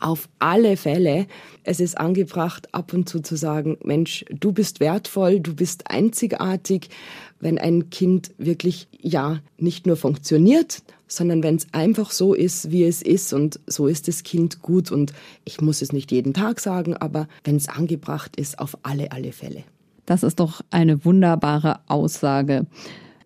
Auf 0.00 0.28
alle 0.38 0.76
Fälle, 0.76 1.26
es 1.62 1.80
ist 1.80 1.98
angebracht, 1.98 2.68
ab 2.72 2.92
und 2.92 3.08
zu 3.08 3.20
zu 3.20 3.36
sagen, 3.36 3.78
Mensch, 3.84 4.24
du 4.30 4.52
bist 4.52 4.80
wertvoll, 4.80 5.40
du 5.40 5.54
bist 5.54 5.90
einzigartig, 5.90 6.90
wenn 7.40 7.58
ein 7.58 7.90
Kind 7.90 8.32
wirklich, 8.38 8.88
ja, 9.00 9.40
nicht 9.58 9.86
nur 9.86 9.96
funktioniert, 9.96 10.82
sondern 11.06 11.42
wenn 11.42 11.56
es 11.56 11.66
einfach 11.72 12.10
so 12.10 12.34
ist, 12.34 12.70
wie 12.70 12.84
es 12.84 13.02
ist 13.02 13.32
und 13.32 13.60
so 13.66 13.86
ist 13.86 14.08
das 14.08 14.22
Kind 14.22 14.62
gut 14.62 14.90
und 14.90 15.12
ich 15.44 15.60
muss 15.60 15.82
es 15.82 15.92
nicht 15.92 16.10
jeden 16.12 16.34
Tag 16.34 16.60
sagen, 16.60 16.96
aber 16.96 17.28
wenn 17.44 17.56
es 17.56 17.68
angebracht 17.68 18.36
ist, 18.36 18.58
auf 18.58 18.76
alle, 18.82 19.12
alle 19.12 19.32
Fälle. 19.32 19.64
Das 20.06 20.22
ist 20.22 20.40
doch 20.40 20.60
eine 20.70 21.04
wunderbare 21.04 21.80
Aussage. 21.86 22.66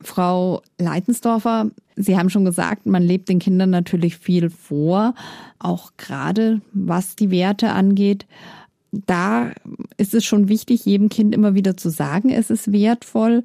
Frau 0.01 0.63
Leitensdorfer, 0.79 1.71
Sie 1.97 2.17
haben 2.17 2.31
schon 2.31 2.45
gesagt, 2.45 2.87
man 2.87 3.03
lebt 3.03 3.29
den 3.29 3.41
Kindern 3.41 3.71
natürlich 3.71 4.17
viel 4.17 4.51
vor, 4.51 5.15
auch 5.59 5.93
gerade 5.97 6.61
was 6.73 7.17
die 7.17 7.31
Werte 7.31 7.71
angeht. 7.71 8.27
Da 8.91 9.53
ist 9.99 10.15
es 10.15 10.25
schon 10.25 10.49
wichtig, 10.49 10.85
jedem 10.85 11.09
Kind 11.09 11.35
immer 11.35 11.55
wieder 11.55 11.77
zu 11.77 11.91
sagen, 11.91 12.31
es 12.31 12.51
ist 12.51 12.73
wertvoll, 12.73 13.45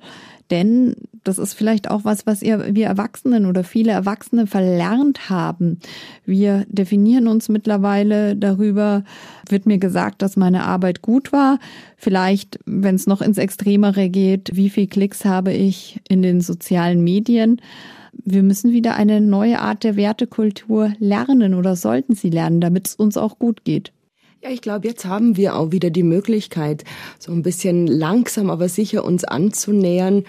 denn 0.52 0.96
das 1.24 1.38
ist 1.38 1.54
vielleicht 1.54 1.90
auch 1.90 2.04
was, 2.04 2.26
was 2.26 2.42
wir 2.42 2.86
Erwachsenen 2.86 3.46
oder 3.46 3.64
viele 3.64 3.92
Erwachsene 3.92 4.46
verlernt 4.46 5.30
haben. 5.30 5.80
Wir 6.26 6.66
definieren 6.70 7.28
uns 7.28 7.50
mittlerweile 7.50 8.36
darüber, 8.36 9.04
wird 9.50 9.66
mir 9.66 9.78
gesagt, 9.78 10.22
dass 10.22 10.36
meine 10.36 10.66
Arbeit 10.66 11.02
gut 11.02 11.32
war. 11.32 11.60
Vielleicht, 11.98 12.60
wenn 12.66 12.96
es 12.96 13.08
noch 13.08 13.22
ins 13.22 13.38
Extremere 13.38 14.10
geht, 14.10 14.52
wie 14.54 14.70
viel 14.70 14.88
Klicks 14.88 15.26
habe 15.26 15.54
ich 15.54 16.02
in 16.10 16.22
den 16.22 16.42
sozialen 16.42 17.04
Medien? 17.04 17.62
Wir 18.26 18.44
müssen 18.44 18.72
wieder 18.72 18.96
eine 18.96 19.22
neue 19.22 19.60
Art 19.60 19.84
der 19.84 19.96
Wertekultur 19.96 20.94
lernen 21.00 21.54
oder 21.54 21.76
sollten 21.76 22.16
sie 22.16 22.30
lernen, 22.30 22.62
damit 22.62 22.90
es 22.90 22.96
uns 22.96 23.18
auch 23.18 23.40
gut 23.40 23.64
geht. 23.64 23.93
Ja, 24.44 24.50
ich 24.50 24.60
glaube, 24.60 24.86
jetzt 24.86 25.06
haben 25.06 25.38
wir 25.38 25.56
auch 25.56 25.72
wieder 25.72 25.90
die 25.90 26.04
Möglichkeit, 26.04 26.84
so 27.18 27.32
ein 27.32 27.44
bisschen 27.44 27.88
langsam, 27.88 28.50
aber 28.50 28.68
sicher 28.68 29.06
uns 29.06 29.24
anzunähern, 29.24 30.26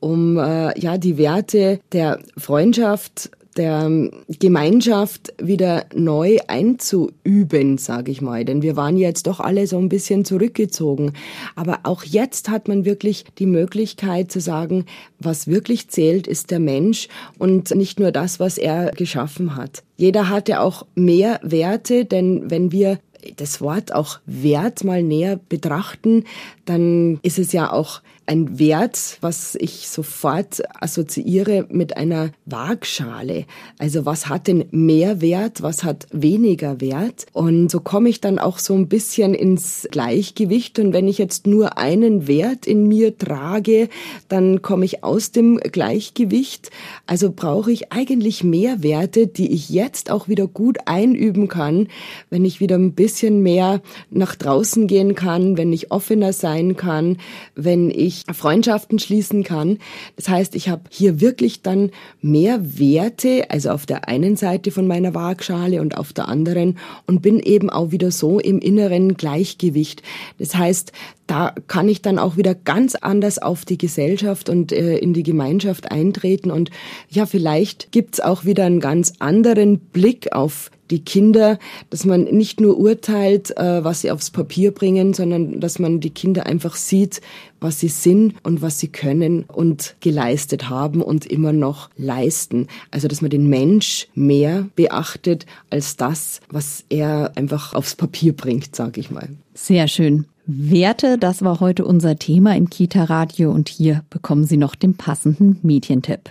um 0.00 0.38
äh, 0.38 0.78
ja 0.80 0.96
die 0.96 1.18
Werte 1.18 1.78
der 1.92 2.18
Freundschaft, 2.38 3.30
der 3.58 3.90
Gemeinschaft 4.38 5.34
wieder 5.42 5.84
neu 5.94 6.38
einzuüben, 6.46 7.76
sage 7.76 8.10
ich 8.10 8.22
mal. 8.22 8.46
Denn 8.46 8.62
wir 8.62 8.76
waren 8.76 8.96
jetzt 8.96 9.26
doch 9.26 9.38
alle 9.40 9.66
so 9.66 9.76
ein 9.76 9.90
bisschen 9.90 10.24
zurückgezogen. 10.24 11.12
Aber 11.54 11.80
auch 11.82 12.04
jetzt 12.04 12.48
hat 12.48 12.68
man 12.68 12.86
wirklich 12.86 13.24
die 13.38 13.46
Möglichkeit 13.46 14.32
zu 14.32 14.40
sagen, 14.40 14.86
was 15.18 15.46
wirklich 15.46 15.88
zählt, 15.88 16.26
ist 16.26 16.50
der 16.52 16.60
Mensch 16.60 17.08
und 17.36 17.74
nicht 17.74 18.00
nur 18.00 18.12
das, 18.12 18.40
was 18.40 18.56
er 18.56 18.92
geschaffen 18.92 19.56
hat. 19.56 19.82
Jeder 19.96 20.28
hatte 20.28 20.60
auch 20.60 20.86
mehr 20.94 21.40
Werte, 21.42 22.04
denn 22.04 22.50
wenn 22.50 22.70
wir 22.70 22.98
das 23.36 23.60
Wort 23.60 23.92
auch 23.94 24.20
Wert 24.26 24.84
mal 24.84 25.02
näher 25.02 25.38
betrachten, 25.48 26.24
dann 26.64 27.18
ist 27.22 27.38
es 27.38 27.52
ja 27.52 27.72
auch 27.72 28.00
ein 28.28 28.58
Wert, 28.58 29.16
was 29.22 29.54
ich 29.54 29.88
sofort 29.88 30.62
assoziiere 30.80 31.66
mit 31.70 31.96
einer 31.96 32.30
Waagschale. 32.44 33.46
Also 33.78 34.04
was 34.04 34.28
hat 34.28 34.48
denn 34.48 34.66
mehr 34.70 35.22
Wert, 35.22 35.62
was 35.62 35.82
hat 35.82 36.06
weniger 36.12 36.80
Wert? 36.80 37.26
Und 37.32 37.70
so 37.70 37.80
komme 37.80 38.10
ich 38.10 38.20
dann 38.20 38.38
auch 38.38 38.58
so 38.58 38.74
ein 38.74 38.86
bisschen 38.86 39.32
ins 39.32 39.88
Gleichgewicht. 39.90 40.78
Und 40.78 40.92
wenn 40.92 41.08
ich 41.08 41.16
jetzt 41.16 41.46
nur 41.46 41.78
einen 41.78 42.28
Wert 42.28 42.66
in 42.66 42.86
mir 42.86 43.16
trage, 43.16 43.88
dann 44.28 44.60
komme 44.60 44.84
ich 44.84 45.02
aus 45.02 45.32
dem 45.32 45.56
Gleichgewicht. 45.56 46.70
Also 47.06 47.32
brauche 47.32 47.72
ich 47.72 47.92
eigentlich 47.92 48.44
mehr 48.44 48.82
Werte, 48.82 49.26
die 49.26 49.52
ich 49.52 49.70
jetzt 49.70 50.10
auch 50.10 50.28
wieder 50.28 50.46
gut 50.46 50.78
einüben 50.84 51.48
kann, 51.48 51.88
wenn 52.28 52.44
ich 52.44 52.60
wieder 52.60 52.76
ein 52.76 52.92
bisschen 52.92 53.42
mehr 53.42 53.80
nach 54.10 54.34
draußen 54.34 54.86
gehen 54.86 55.14
kann, 55.14 55.56
wenn 55.56 55.72
ich 55.72 55.90
offener 55.90 56.34
sein 56.34 56.76
kann, 56.76 57.16
wenn 57.54 57.90
ich 57.90 58.17
Freundschaften 58.32 58.98
schließen 58.98 59.44
kann. 59.44 59.78
Das 60.16 60.28
heißt, 60.28 60.54
ich 60.54 60.68
habe 60.68 60.82
hier 60.90 61.20
wirklich 61.20 61.62
dann 61.62 61.90
mehr 62.20 62.78
Werte, 62.78 63.50
also 63.50 63.70
auf 63.70 63.86
der 63.86 64.08
einen 64.08 64.36
Seite 64.36 64.70
von 64.70 64.86
meiner 64.86 65.14
Waagschale 65.14 65.80
und 65.80 65.96
auf 65.96 66.12
der 66.12 66.28
anderen 66.28 66.78
und 67.06 67.22
bin 67.22 67.40
eben 67.40 67.70
auch 67.70 67.90
wieder 67.90 68.10
so 68.10 68.38
im 68.38 68.58
inneren 68.58 69.16
Gleichgewicht. 69.16 70.02
Das 70.38 70.54
heißt, 70.54 70.92
da 71.26 71.54
kann 71.66 71.88
ich 71.88 72.00
dann 72.00 72.18
auch 72.18 72.36
wieder 72.36 72.54
ganz 72.54 72.94
anders 72.94 73.38
auf 73.38 73.64
die 73.64 73.78
Gesellschaft 73.78 74.48
und 74.48 74.72
äh, 74.72 74.96
in 74.96 75.12
die 75.12 75.22
Gemeinschaft 75.22 75.90
eintreten. 75.90 76.50
Und 76.50 76.70
ja, 77.10 77.26
vielleicht 77.26 77.92
gibt's 77.92 78.18
auch 78.18 78.44
wieder 78.44 78.64
einen 78.64 78.80
ganz 78.80 79.12
anderen 79.18 79.78
Blick 79.78 80.32
auf 80.32 80.70
die 80.90 81.04
Kinder, 81.04 81.58
dass 81.90 82.04
man 82.04 82.24
nicht 82.24 82.60
nur 82.60 82.78
urteilt, 82.78 83.56
äh, 83.56 83.84
was 83.84 84.02
sie 84.02 84.10
aufs 84.10 84.30
Papier 84.30 84.72
bringen, 84.72 85.14
sondern 85.14 85.60
dass 85.60 85.78
man 85.78 86.00
die 86.00 86.10
Kinder 86.10 86.46
einfach 86.46 86.76
sieht, 86.76 87.20
was 87.60 87.80
sie 87.80 87.88
sind 87.88 88.34
und 88.42 88.62
was 88.62 88.78
sie 88.78 88.88
können 88.88 89.44
und 89.44 89.96
geleistet 90.00 90.68
haben 90.68 91.02
und 91.02 91.26
immer 91.26 91.52
noch 91.52 91.90
leisten. 91.96 92.68
Also 92.90 93.08
dass 93.08 93.20
man 93.20 93.30
den 93.30 93.48
Mensch 93.48 94.08
mehr 94.14 94.66
beachtet 94.76 95.46
als 95.70 95.96
das, 95.96 96.40
was 96.50 96.84
er 96.88 97.32
einfach 97.34 97.74
aufs 97.74 97.96
Papier 97.96 98.32
bringt, 98.34 98.74
sage 98.76 99.00
ich 99.00 99.10
mal. 99.10 99.28
Sehr 99.54 99.88
schön. 99.88 100.26
Werte, 100.46 101.18
das 101.18 101.42
war 101.42 101.60
heute 101.60 101.84
unser 101.84 102.18
Thema 102.18 102.56
im 102.56 102.70
Kita 102.70 103.04
Radio 103.04 103.50
und 103.50 103.68
hier 103.68 104.02
bekommen 104.08 104.46
Sie 104.46 104.56
noch 104.56 104.74
den 104.74 104.96
passenden 104.96 105.58
Medientipp. 105.62 106.30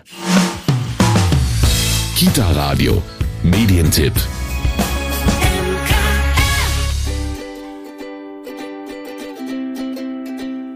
Kita 2.15 2.51
Radio 2.53 3.03
Medientipp. 3.43 4.13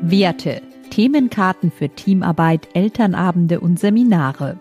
Werte. 0.01 0.61
Themenkarten 0.89 1.71
für 1.71 1.87
Teamarbeit, 1.89 2.69
Elternabende 2.73 3.59
und 3.59 3.79
Seminare. 3.79 4.57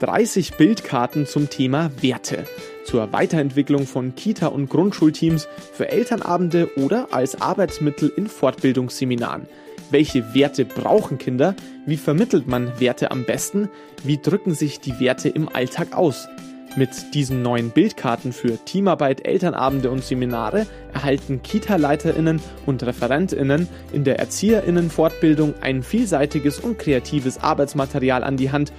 30 0.00 0.54
Bildkarten 0.54 1.26
zum 1.26 1.48
Thema 1.48 1.90
Werte 2.00 2.44
zur 2.88 3.12
Weiterentwicklung 3.12 3.86
von 3.86 4.14
Kita- 4.14 4.46
und 4.46 4.70
Grundschulteams, 4.70 5.46
für 5.74 5.90
Elternabende 5.90 6.70
oder 6.76 7.08
als 7.12 7.40
Arbeitsmittel 7.40 8.10
in 8.16 8.28
Fortbildungsseminaren. 8.28 9.46
Welche 9.90 10.34
Werte 10.34 10.64
brauchen 10.64 11.18
Kinder? 11.18 11.54
Wie 11.84 11.98
vermittelt 11.98 12.48
man 12.48 12.80
Werte 12.80 13.10
am 13.10 13.24
besten? 13.26 13.68
Wie 14.04 14.16
drücken 14.16 14.54
sich 14.54 14.80
die 14.80 14.98
Werte 15.00 15.28
im 15.28 15.48
Alltag 15.48 15.94
aus? 15.94 16.28
Mit 16.76 17.14
diesen 17.14 17.42
neuen 17.42 17.70
Bildkarten 17.70 18.32
für 18.32 18.56
Teamarbeit, 18.64 19.26
Elternabende 19.26 19.90
und 19.90 20.04
Seminare 20.04 20.66
erhalten 20.92 21.42
Kita-LeiterInnen 21.42 22.40
und 22.66 22.82
ReferentInnen 22.82 23.68
in 23.92 24.04
der 24.04 24.18
ErzieherInnen-Fortbildung 24.18 25.54
ein 25.60 25.82
vielseitiges 25.82 26.60
und 26.60 26.78
kreatives 26.78 27.38
Arbeitsmaterial 27.38 28.22
an 28.22 28.36
die 28.36 28.52
Hand, 28.52 28.72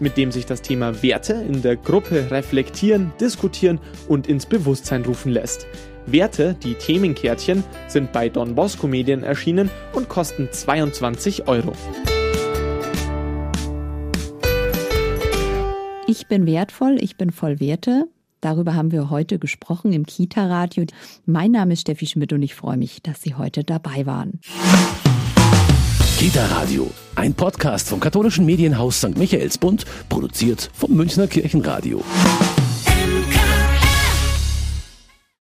mit 0.00 0.16
dem 0.16 0.32
sich 0.32 0.46
das 0.46 0.62
Thema 0.62 1.02
Werte 1.02 1.34
in 1.34 1.62
der 1.62 1.76
Gruppe 1.76 2.30
reflektieren, 2.30 3.12
diskutieren 3.20 3.78
und 4.08 4.26
ins 4.26 4.46
Bewusstsein 4.46 5.04
rufen 5.04 5.30
lässt. 5.30 5.66
Werte, 6.06 6.56
die 6.62 6.74
Themenkärtchen, 6.74 7.62
sind 7.86 8.12
bei 8.12 8.28
Don 8.28 8.54
Bosco 8.54 8.86
Medien 8.86 9.22
erschienen 9.22 9.70
und 9.92 10.08
kosten 10.08 10.48
22 10.50 11.46
Euro. 11.46 11.72
Ich 16.16 16.28
bin 16.28 16.46
wertvoll, 16.46 16.98
ich 17.00 17.16
bin 17.16 17.32
voll 17.32 17.58
Werte. 17.58 18.06
Darüber 18.40 18.76
haben 18.76 18.92
wir 18.92 19.10
heute 19.10 19.40
gesprochen 19.40 19.92
im 19.92 20.06
Kita-Radio. 20.06 20.84
Mein 21.26 21.50
Name 21.50 21.72
ist 21.72 21.80
Steffi 21.80 22.06
Schmidt 22.06 22.32
und 22.32 22.40
ich 22.40 22.54
freue 22.54 22.76
mich, 22.76 23.02
dass 23.02 23.20
Sie 23.20 23.34
heute 23.34 23.64
dabei 23.64 24.06
waren. 24.06 24.38
Kita 26.16 26.46
Radio, 26.46 26.88
ein 27.16 27.34
Podcast 27.34 27.88
vom 27.88 27.98
katholischen 27.98 28.46
Medienhaus 28.46 28.98
St. 28.98 29.18
Michaelsbund, 29.18 29.86
produziert 30.08 30.70
vom 30.72 30.92
Münchner 30.92 31.26
Kirchenradio. 31.26 32.00